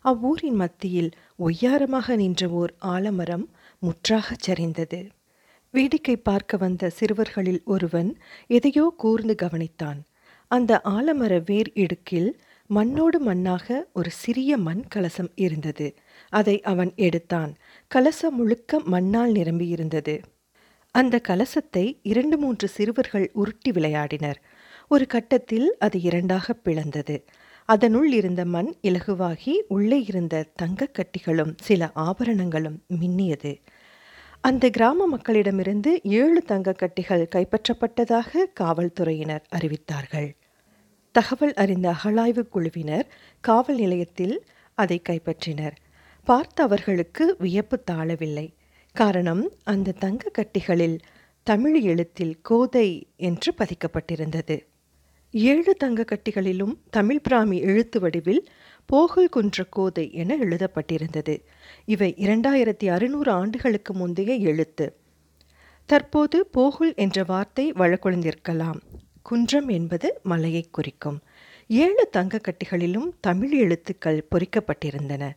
அவ்வூரின் 0.00 0.54
மத்தியில் 0.54 1.08
ஒய்யாரமாக 1.38 2.16
நின்ற 2.16 2.48
ஓர் 2.48 2.72
ஆலமரம் 2.78 3.46
முற்றாகச் 3.78 4.50
சரிந்தது. 4.50 5.08
வேடிக்கை 5.70 6.16
பார்க்க 6.16 6.56
வந்த 6.56 6.90
சிறுவர்களில் 6.90 7.62
ஒருவன் 7.64 8.18
எதையோ 8.46 8.94
கூர்ந்து 8.96 9.34
கவனித்தான். 9.42 10.00
அந்த 10.48 10.80
ஆலமர 10.84 11.42
வேர் 11.44 11.72
இடுக்கில் 11.74 12.38
மண்ணோடு 12.66 13.20
மண்ணாக 13.20 13.86
ஒரு 13.92 14.10
சிறிய 14.10 14.56
மண் 14.56 14.84
கலசம் 14.94 15.32
இருந்தது. 15.34 15.94
அதை 16.28 16.60
அவன் 16.60 16.92
எடுத்தான். 16.96 17.54
கலசம் 17.94 18.36
முழுக்க 18.36 18.80
மண்ணால் 18.80 19.32
நிரம்பியிருந்தது. 19.32 20.20
அந்த 20.96 21.20
கலசத்தை 21.28 21.98
இரண்டு 22.02 22.38
மூன்று 22.38 22.68
சிறுவர்கள் 22.68 23.30
உருட்டி 23.32 23.70
விளையாடினர். 23.70 24.34
ஒரு 24.88 25.06
கட்டத்தில் 25.06 25.76
அது 25.78 26.00
இரண்டாக 26.00 26.54
பிளந்தது. 26.64 27.22
அதனுள் 27.64 28.12
இருந்த 28.12 28.44
மண் 28.44 28.74
இலகுவாகி 28.82 29.52
உள்ளே 29.68 30.02
இருந்த 30.02 30.46
தங்கக் 30.54 30.94
கட்டிகளும் 30.94 31.56
சில 31.60 31.90
ஆபரணங்களும் 31.94 32.82
மின்னியது. 33.00 33.62
அந்த 34.40 34.70
கிராம 34.70 35.16
மக்களிடமிருந்து 35.16 36.00
ஏழு 36.02 36.42
தங்கக்கட்டிகள் 36.48 37.28
கைப்பற்றப்பட்டதாக 37.34 38.36
காவல்துறையினர் 38.52 39.46
அறிவித்தார்கள். 39.54 40.30
தகவல் 41.12 41.54
அறிந்த 41.54 41.94
அகழாய்வு 42.04 42.48
குழுவினர் 42.48 43.06
காவல் 43.40 43.76
நிலையத்தில் 43.76 44.44
அதை 44.74 45.02
கைப்பற்றினர். 45.08 45.76
பார்த்த 46.24 46.62
அவர்களுக்கு 46.62 47.36
வியப்பு 47.38 47.82
தாழவில்லை. 47.90 48.54
காரணம் 48.94 49.50
அந்த 49.62 49.92
தங்க 49.92 50.30
கட்டிகளில் 50.30 50.98
தமிழ் 51.42 51.80
எழுத்தில் 51.80 52.40
கோதை 52.40 53.06
என்று 53.16 53.54
பதிக்கப்பட்டிருந்தது. 53.58 54.60
ஏழு 55.30 55.74
தங்க 55.74 56.04
கட்டிகளிலும் 56.04 56.78
தமிழ் 56.90 57.20
பிராமி 57.20 57.60
எழுத்து 57.60 58.00
வடிவில் 58.00 58.48
போகல் 58.86 59.28
குன்ற 59.28 59.64
கோதை 59.64 60.12
என 60.12 60.36
எழுதப்பட்டிருந்தது. 60.36 61.40
இவை 61.84 62.14
இரண்டாயிரத்தி 62.18 62.90
அறுநூறு 62.90 63.30
ஆண்டுகளுக்கு 63.30 63.94
முந்தைய 63.94 64.34
எழுத்து. 64.34 64.96
தற்போது 65.86 66.46
போகுல் 66.46 66.94
என்ற 66.96 67.24
வார்த்தை 67.24 67.72
வழக்கொழிந்திருக்கலாம். 67.72 68.80
குன்றம் 69.22 69.68
என்பது 69.68 70.20
மலையை 70.22 70.68
குறிக்கும். 70.70 71.20
ஏழு 71.68 72.08
தங்க 72.10 72.40
கட்டிகளிலும் 72.40 73.10
தமிழ் 73.20 73.52
எழுத்துக்கள் 73.52 74.26
பொறிக்கப்பட்டிருந்தன. 74.30 75.30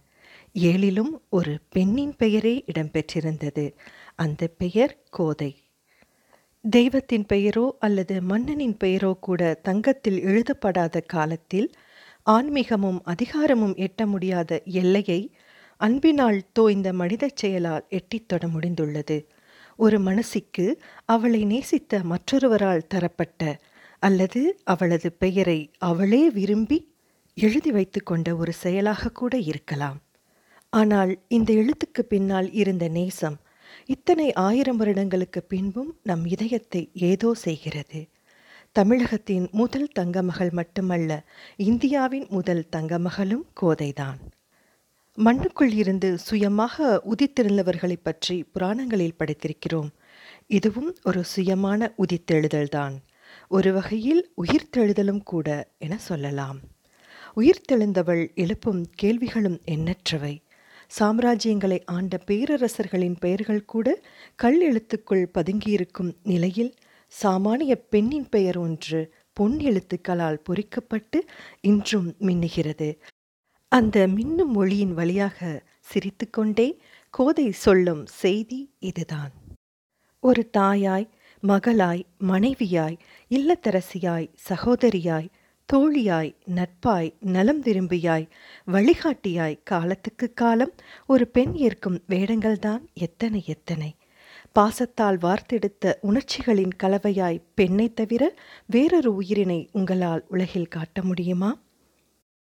ஏழிலும் 0.55 1.11
ஒரு 1.29 1.59
பெண்ணின் 1.69 2.15
பெயரே 2.15 2.63
இடம்பெற்றிருந்தது. 2.67 3.73
அந்த 4.15 4.47
பெயர் 4.47 5.03
கோதை. 5.09 5.55
தெய்வத்தின் 6.65 7.25
பெயரோ 7.25 7.75
அல்லது 7.79 8.21
மன்னனின் 8.21 8.77
பெயரோ 8.77 9.17
கூட 9.19 9.53
தங்கத்தில் 9.63 10.19
எழுதப்படாத 10.21 10.99
காலத்தில் 10.99 11.67
ஆன்மீகமும் 12.25 12.99
அதிகாரமும் 13.03 13.75
எட்ட 13.75 14.05
முடியாத 14.05 14.61
எல்லையை 14.65 15.35
அன்பினால் 15.77 16.41
தோய்ந்த 16.53 16.93
மனிதச் 16.93 17.35
செயலால் 17.35 17.85
எட்டித் 17.89 18.27
தொட 18.27 18.47
முடிந்துள்ளது. 18.47 19.17
ஒரு 19.79 19.99
மனசிக்கு 19.99 20.65
அவளை 21.05 21.45
நேசித்த 21.45 22.01
மற்றொருவரால் 22.03 22.87
தரப்பட்ட 22.87 23.59
அல்லது 23.99 24.41
அவளது 24.63 25.11
பெயரை 25.13 25.71
அவளே 25.77 26.29
விரும்பி 26.29 26.79
எழுதி 27.37 27.71
வைத்து 27.71 28.03
கொண்ட 28.03 28.35
ஒரு 28.35 28.53
செயலாக 28.53 29.11
கூட 29.11 29.37
இருக்கலாம். 29.37 29.99
ஆனால் 30.77 31.11
இந்த 31.27 31.53
எழுத்துக்கு 31.53 32.01
பின்னால் 32.01 32.51
இருந்த 32.51 32.87
நேசம் 32.87 33.37
இத்தனை 33.85 34.33
ஆயிரம் 34.33 34.77
வருடங்களுக்கு 34.77 35.43
பின்பும் 35.43 35.99
நம் 36.03 36.25
இதயத்தை 36.25 36.89
ஏதோ 36.93 37.33
செய்கிறது. 37.33 38.07
தமிழகத்தின் 38.71 39.47
முதல் 39.51 39.89
தங்கமகள் 39.99 40.49
மட்டுமல்ல 40.49 41.11
இந்தியாவின் 41.57 42.25
முதல் 42.29 42.65
தங்கமகளும் 42.75 43.45
கோதைதான். 43.61 44.19
மண்ணுக்குள் 45.17 45.71
இருந்து 45.71 46.17
சுயமாக 46.17 47.01
உதித்தெழுந்தவர்களைப் 47.05 48.03
பற்றி 48.03 48.43
புராணங்களில் 48.43 49.17
படித்திருக்கிறோம். 49.19 49.89
இதுவும் 50.47 50.95
ஒரு 51.03 51.23
சுயமான 51.35 51.93
உதித்தெழுதல்தான். 51.97 52.95
ஒரு 53.49 53.73
வகையில் 53.73 54.33
உயிர்த்தெழுதலும் 54.41 55.23
கூட 55.23 55.47
என 55.77 55.97
சொல்லலாம். 55.97 56.59
உயிர்த்தெழுந்தவள் 57.35 58.33
எழுப்பும் 58.35 58.85
கேள்விகளும் 58.95 59.61
எண்ணற்றவை. 59.71 60.45
சாம்ராஜ்யங்களை 60.99 61.79
ஆண்ட 61.85 62.19
பேரரசர்களின் 62.25 63.15
பெயர்கள் 63.19 63.65
கூட 63.65 63.87
கல் 64.35 64.59
எழுத்துக்குள் 64.61 65.31
பதுங்கியிருக்கும் 65.33 66.11
நிலையில் 66.23 66.73
சாமானிய 67.23 67.73
பெண்ணின் 67.89 68.29
பெயர் 68.29 68.57
ஒன்று 68.57 69.13
பொன் 69.33 69.57
எழுத்துக்களால் 69.57 70.39
பொறிக்கப்பட்டு 70.43 71.19
இன்றும் 71.61 72.15
மின்னுகிறது. 72.19 72.89
அந்த 73.71 74.07
மின்னும் 74.07 74.53
மொழியின் 74.53 74.93
வழியாக 74.93 75.63
சிரித்துக்கொண்டே 75.79 76.81
கோதை 77.09 77.51
சொல்லும் 77.51 78.05
செய்தி 78.05 78.59
இதுதான். 78.79 79.31
ஒரு 80.19 80.49
தாயாய் 80.57 81.09
மகளாய் 81.43 82.03
மனைவியாய் 82.19 82.97
இல்லத்தரசியாய் 83.29 84.27
சகோதரியாய் 84.49 85.29
தோழியாய் 85.73 86.35
நட்பாய் 86.45 87.13
நலம் 87.19 87.63
விரும்பியாய் 87.63 88.29
வழிகாட்டியாய் 88.67 89.59
காலத்துக்கு 89.63 90.33
காலம் 90.33 90.71
ஒரு 91.07 91.27
பெண் 91.27 91.53
ஏற்கும் 91.53 92.03
வேடங்கள்தான் 92.09 92.81
எத்தனை 92.93 93.43
எத்தனை. 93.45 93.95
பாசத்தால் 94.59 95.17
வார்த்தெடுத்த 95.17 95.93
உணர்ச்சிகளின் 96.01 96.69
கலவையாய் 96.83 97.43
பெண்ணை 97.55 97.93
தவிர 97.93 98.35
வேறொரு 98.65 99.21
உயிரினை 99.21 99.67
உங்களால் 99.71 100.25
உலகில் 100.27 100.67
காட்ட 100.67 101.01
முடியுமா? 101.01 101.59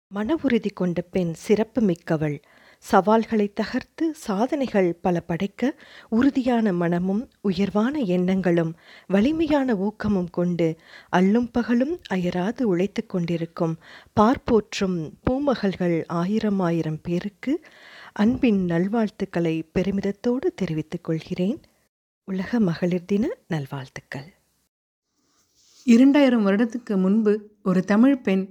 மன 0.09 0.39
உறுதி 0.43 0.68
கொண்ட 0.68 1.01
பெண் 1.01 1.33
சிறப்பு 1.33 1.83
மிக்கவள் 1.83 2.43
சவால்களை 2.83 3.53
தகர்த்து 3.53 4.05
சாதனைகள் 4.14 4.89
பல 5.03 5.20
படைக்க 5.20 5.74
உறுதியான 6.09 6.72
மனமும் 6.72 7.30
உயர்வான 7.41 7.99
எண்ணங்களும் 7.99 8.72
வலிமையான 9.07 9.76
ஊக்கமும் 9.76 10.30
கொண்டு 10.30 10.66
அல்லும் 11.16 11.49
பகலும் 11.53 12.01
அயராது 12.11 12.62
உழைத்து 12.62 13.07
கொண்டிருக்கும் 13.07 13.74
பார்ப்போற்றும் 14.20 14.99
பூமகள்கள் 15.24 15.97
ஆயிரம் 16.07 16.61
ஆயிரம் 16.61 17.01
பேருக்கு 17.03 17.61
அன்பின் 18.12 18.64
நல்வாழ்த்துக்களை 18.64 19.55
பெருமிதத்தோடு 19.74 20.49
தெரிவித்துக் 20.55 21.05
கொள்கிறேன். 21.05 21.61
உலக 22.24 22.61
மகளிர் 22.61 23.05
தின 23.05 23.28
நல்வாழ்த்துக்கள். 23.49 24.28
இரண்டாயிரம் 25.87 26.47
வருடத்துக்கு 26.47 26.97
முன்பு 26.97 27.33
ஒரு 27.62 27.85
தமிழ் 27.85 28.18
பெண் 28.18 28.45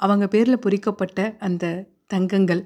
அவங்க 0.00 0.26
பேரில் 0.28 0.58
பொறிக்கப்பட்ட 0.58 1.36
அந்த 1.38 1.84
தங்கங்கள். 2.06 2.64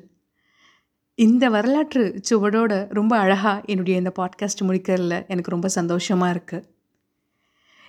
இந்த 1.19 1.49
வரலாற்று 1.49 2.21
சுவடோட 2.31 2.89
ரொம்ப 2.89 3.19
அழகாக 3.19 3.61
என்னுடைய 3.65 3.99
இந்த 3.99 4.13
பாட்காஸ்ட் 4.19 4.65
முடிக்கிறதுல 4.65 5.27
எனக்கு 5.29 5.51
ரொம்ப 5.51 5.69
சந்தோஷமாக 5.69 6.41
இருக்குது 6.41 6.69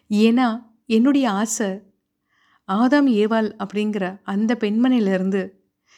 ஏன்னா 0.10 0.66
என்னுடைய 0.86 1.32
ஆசை 1.32 1.68
ஆதாம் 2.68 3.10
ஏவாள் 3.12 3.64
அப்படிங்கிற 3.64 4.20
அந்த 4.24 4.58
பெண்மணிலேருந்து 4.60 5.50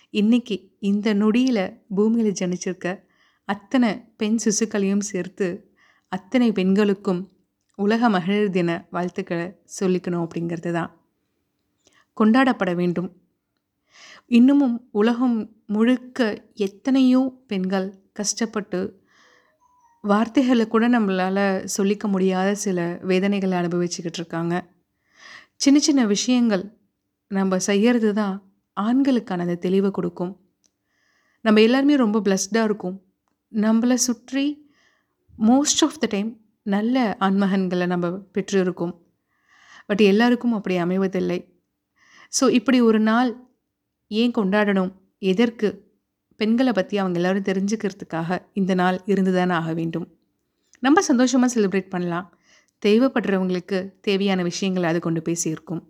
இன்னைக்கு 0.10 0.72
இந்த 0.80 1.14
நொடியில் 1.14 1.84
பூமியில் 1.96 2.34
ஜனிச்சிருக்க 2.40 3.00
அத்தனை 3.46 4.04
பெண் 4.18 4.38
சிசுக்களையும் 4.44 5.00
சேர்த்து 5.00 5.72
அத்தனை 6.10 6.52
பெண்களுக்கும் 6.52 7.30
உலக 7.76 8.10
மகளிர் 8.10 8.50
தின 8.50 8.88
வாழ்த்துக்களை 8.92 9.60
சொல்லிக்கணும் 9.80 10.28
அப்படிங்கிறது 10.28 10.72
தான். 10.72 11.02
கொண்டாடப்பட 12.14 12.74
வேண்டும். 12.76 13.21
இன்னமும் 14.32 14.76
உலகம் 14.92 15.38
முழுக்க 15.66 16.20
எத்தனையோ 16.56 17.22
பெண்கள் 17.48 17.88
கஷ்டப்பட்டு 18.14 18.80
வார்த்தைகளை 20.04 20.68
கூட 20.68 20.90
நம்மளால் 20.90 21.42
சொல்லிக்க 21.76 22.06
முடியாத 22.08 22.56
சில 22.56 23.00
வேதனைகளை 23.02 23.56
அனுபவிச்சுக்கிட்டு 23.60 24.20
இருக்காங்க. 24.22 24.54
சின்ன 25.56 25.80
சின்ன 25.80 26.06
விஷயங்கள் 26.06 26.64
நம்ம 27.28 27.60
செய்கிறது 27.60 28.14
தான் 28.14 28.36
ஆண்களுக்கான 28.78 29.46
அந்த 29.48 29.58
தெளிவை 29.68 29.92
கொடுக்கும். 29.92 30.34
நம்ம 31.42 31.62
எல்லாருமே 31.62 31.96
ரொம்ப 31.96 32.20
பிளஸ்டாக 32.20 32.64
இருக்கும். 32.64 32.98
நம்மளை 33.52 34.00
சுற்றி 34.08 34.48
மோஸ்ட் 35.50 35.84
ஆஃப் 35.84 36.00
த 36.00 36.08
டைம் 36.08 36.32
நல்ல 36.76 37.18
ஆண்மகன்களை 37.20 37.86
நம்ம 37.86 38.16
பெற்றிருக்கோம். 38.36 38.96
பட் 39.86 40.02
எல்லாருக்கும் 40.02 40.54
அப்படி 40.54 40.78
அமைவதில்லை. 40.78 41.40
ஸோ 42.40 42.46
இப்படி 42.52 42.82
ஒரு 42.82 43.00
நாள் 43.00 43.32
ஏன் 44.20 44.32
கொண்டாடணும்? 44.32 44.91
எதற்கு? 45.18 45.89
பெண்களை 46.36 46.72
பற்றி 46.74 46.97
அவங்க 46.97 47.20
எல்லோரும் 47.20 47.47
தெரிஞ்சுக்கிறதுக்காக 47.49 48.39
இந்த 48.53 48.74
நாள் 48.74 49.01
இருந்து 49.05 49.34
தானே 49.34 49.53
ஆக 49.53 49.74
வேண்டும். 49.74 50.07
நம்ம 50.80 51.01
சந்தோஷமாக 51.01 51.49
செலிப்ரேட் 51.55 51.89
பண்ணலாம். 51.89 52.28
தேவைப்படுறவங்களுக்கு 52.86 53.93
தேவையான 54.01 54.43
விஷயங்களை 54.43 54.89
அது 54.89 54.99
கொண்டு 54.99 55.22
போய் 55.22 55.43
சேர்க்கும். 55.43 55.82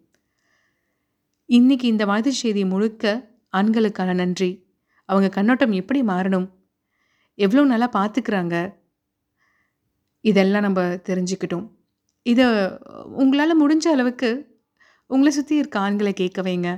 இன்றைக்கி 1.50 1.84
இந்த 1.84 2.06
வாழ்த்து 2.06 2.34
செய்தி 2.34 2.66
முழுக்க 2.66 3.30
ஆண்களுக்கான 3.54 4.14
நன்றி. 4.14 4.52
அவங்க 5.06 5.30
கண்ணோட்டம் 5.30 5.72
எப்படி 5.72 6.02
மாறணும்? 6.02 6.48
எவ்வளோ 7.36 7.64
நல்லா 7.64 7.90
பார்த்துக்கிறாங்க 7.94 8.56
இதெல்லாம் 10.22 10.62
நம்ம 10.62 10.82
தெரிஞ்சுக்கிட்டோம். 11.10 11.66
இதை 12.24 12.46
உங்களால் 13.22 13.62
முடிஞ்ச 13.62 13.86
அளவுக்கு 13.88 14.30
உங்களை 15.08 15.32
சுற்றி 15.34 15.56
இருக்க 15.56 15.80
ஆண்களை 15.80 16.14
கேட்க 16.14 16.42
வைங்க. 16.42 16.70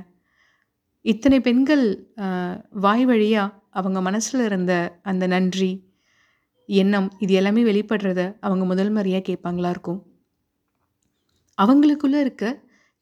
இத்தனை 1.04 1.40
பெண்கள் 1.40 1.84
வாய் 2.84 3.04
வழியாக 3.04 3.54
அவங்க 3.70 4.00
மனசில் 4.00 4.40
இருந்த 4.40 5.00
அந்த 5.02 5.26
நன்றி 5.26 5.72
எண்ணம் 6.68 7.08
இது 7.18 7.32
எல்லாமே 7.34 7.62
வெளிப்படுறத 7.62 8.20
அவங்க 8.40 8.64
முதல் 8.64 8.92
முறையாக 8.92 9.24
கேட்பாங்களா 9.26 9.70
இருக்கும். 9.74 10.00
அவங்களுக்குள்ளே 11.58 12.20
இருக்க 12.20 12.44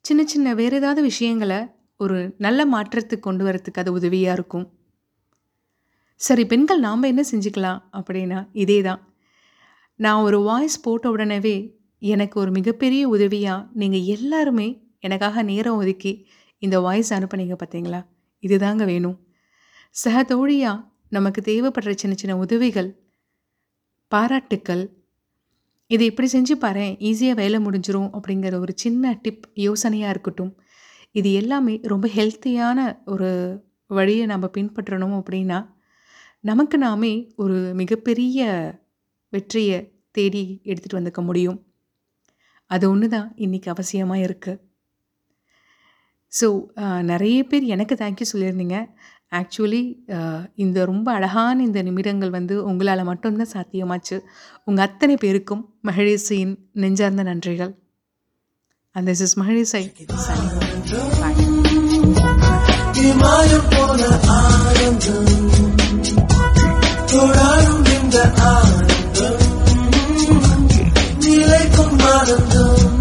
சின்ன 0.01 0.21
சின்ன 0.25 0.55
வேறு 0.55 0.77
ஏதாவது 0.77 1.03
விஷயங்களை 1.03 1.61
ஒரு 1.97 2.19
நல்ல 2.39 2.61
மாற்றத்துக்கு 2.67 3.27
கொண்டு 3.29 3.45
வரத்துக்கு 3.45 3.83
அது 3.83 3.93
உதவியாக 3.93 4.37
இருக்கும். 4.39 4.67
சரி 6.17 6.45
பெண்கள் 6.47 6.85
நாம் 6.87 7.11
என்ன 7.13 7.23
செஞ்சுக்கலாம் 7.33 7.81
அப்படின்னா 7.99 8.41
இதே 8.53 8.81
தான் 8.83 9.01
நான் 10.01 10.25
ஒரு 10.27 10.39
வாய்ஸ் 10.43 10.83
போட்ட 10.83 11.07
உடனே 11.11 11.39
எனக்கு 11.99 12.37
ஒரு 12.41 12.51
மிகப்பெரிய 12.51 13.03
உதவியாக 13.09 13.67
நீங்கள் 13.73 14.09
எல்லாருமே 14.17 14.69
எனக்காக 14.99 15.43
நேரம் 15.43 15.79
ஒதுக்கி 15.83 16.13
இந்த 16.63 16.77
வாய்ஸ் 16.81 17.11
அனுப்புனீங்க 17.15 17.55
பார்த்தீங்களா? 17.61 18.01
இதுதாங்க 18.45 18.83
வேணும். 18.85 19.17
சக 20.03 20.17
தோழியாக 20.23 20.85
நமக்கு 21.17 21.41
தேவைப்படுற 21.51 21.93
சின்ன 21.95 22.15
சின்ன 22.21 22.35
உதவிகள் 22.37 22.91
பாராட்டுக்கள் 24.13 24.85
இதை 25.87 26.05
இப்படி 26.11 26.29
செஞ்சு 26.33 26.55
பாரு 26.65 26.85
ஈஸியாக 27.09 27.39
வேலை 27.41 27.59
முடிஞ்சிரும் 27.67 28.11
அப்படிங்கிற 28.17 28.55
ஒரு 28.65 28.73
சின்ன 28.77 29.13
டிப் 29.23 29.45
யோசனையாக 29.67 30.13
இருக்கட்டும். 30.15 30.53
இது 31.19 31.31
எல்லாமே 31.33 31.75
ரொம்ப 31.93 32.07
ஹெல்த்தியான 32.17 32.79
ஒரு 33.05 33.31
வழியை 33.91 34.27
நம்ம 34.27 34.47
பின்பற்றணும் 34.57 35.17
அப்படின்னா 35.21 35.59
நமக்கு 36.51 36.77
நாமே 36.79 37.13
ஒரு 37.43 37.59
மிகப்பெரிய 37.81 38.47
வெற்றியை 39.33 39.79
தேடி 40.17 40.45
எடுத்துகிட்டு 40.71 41.01
வந்துக்க 41.01 41.21
முடியும். 41.23 41.59
அது 42.71 42.85
ஒன்று 42.91 43.09
தான் 43.09 43.29
இன்றைக்கி 43.37 43.69
அவசியமாக 43.75 44.25
இருக்குது 44.27 44.61
ஸோ 46.41 46.47
நிறைய 47.11 47.39
பேர் 47.51 47.65
எனக்கு 47.75 47.95
தேங்க்யூ 48.03 48.27
சொல்லியிருந்தீங்க. 48.33 48.79
ஆக்சுவலி 49.39 49.83
இந்த 50.65 50.79
ரொம்ப 50.91 51.09
அழகான 51.19 51.57
இந்த 51.67 51.83
நிமிடங்கள் 51.89 52.33
வந்து 52.39 52.55
உங்களால் 52.71 53.09
மட்டும்தான் 53.11 53.53
சாத்தியமாச்சு. 53.55 54.17
உங்கள் 54.69 54.87
அத்தனை 54.89 55.17
பேருக்கும் 55.25 55.63
மகிழிசையின் 55.89 56.55
நெஞ்சார்ந்த 56.85 57.25
நன்றிகள். 57.31 57.73
அந்த 58.97 59.11
திஸ் 59.13 59.25
இஸ் 59.27 59.37
Maharisai 59.41 59.85
தொடரும் 67.13 67.87
இந்த 67.95 68.19
ஆனந்தம் 68.51 69.41
நிலைக்கும் 71.25 71.99
ஆனந்தம் 72.13 72.92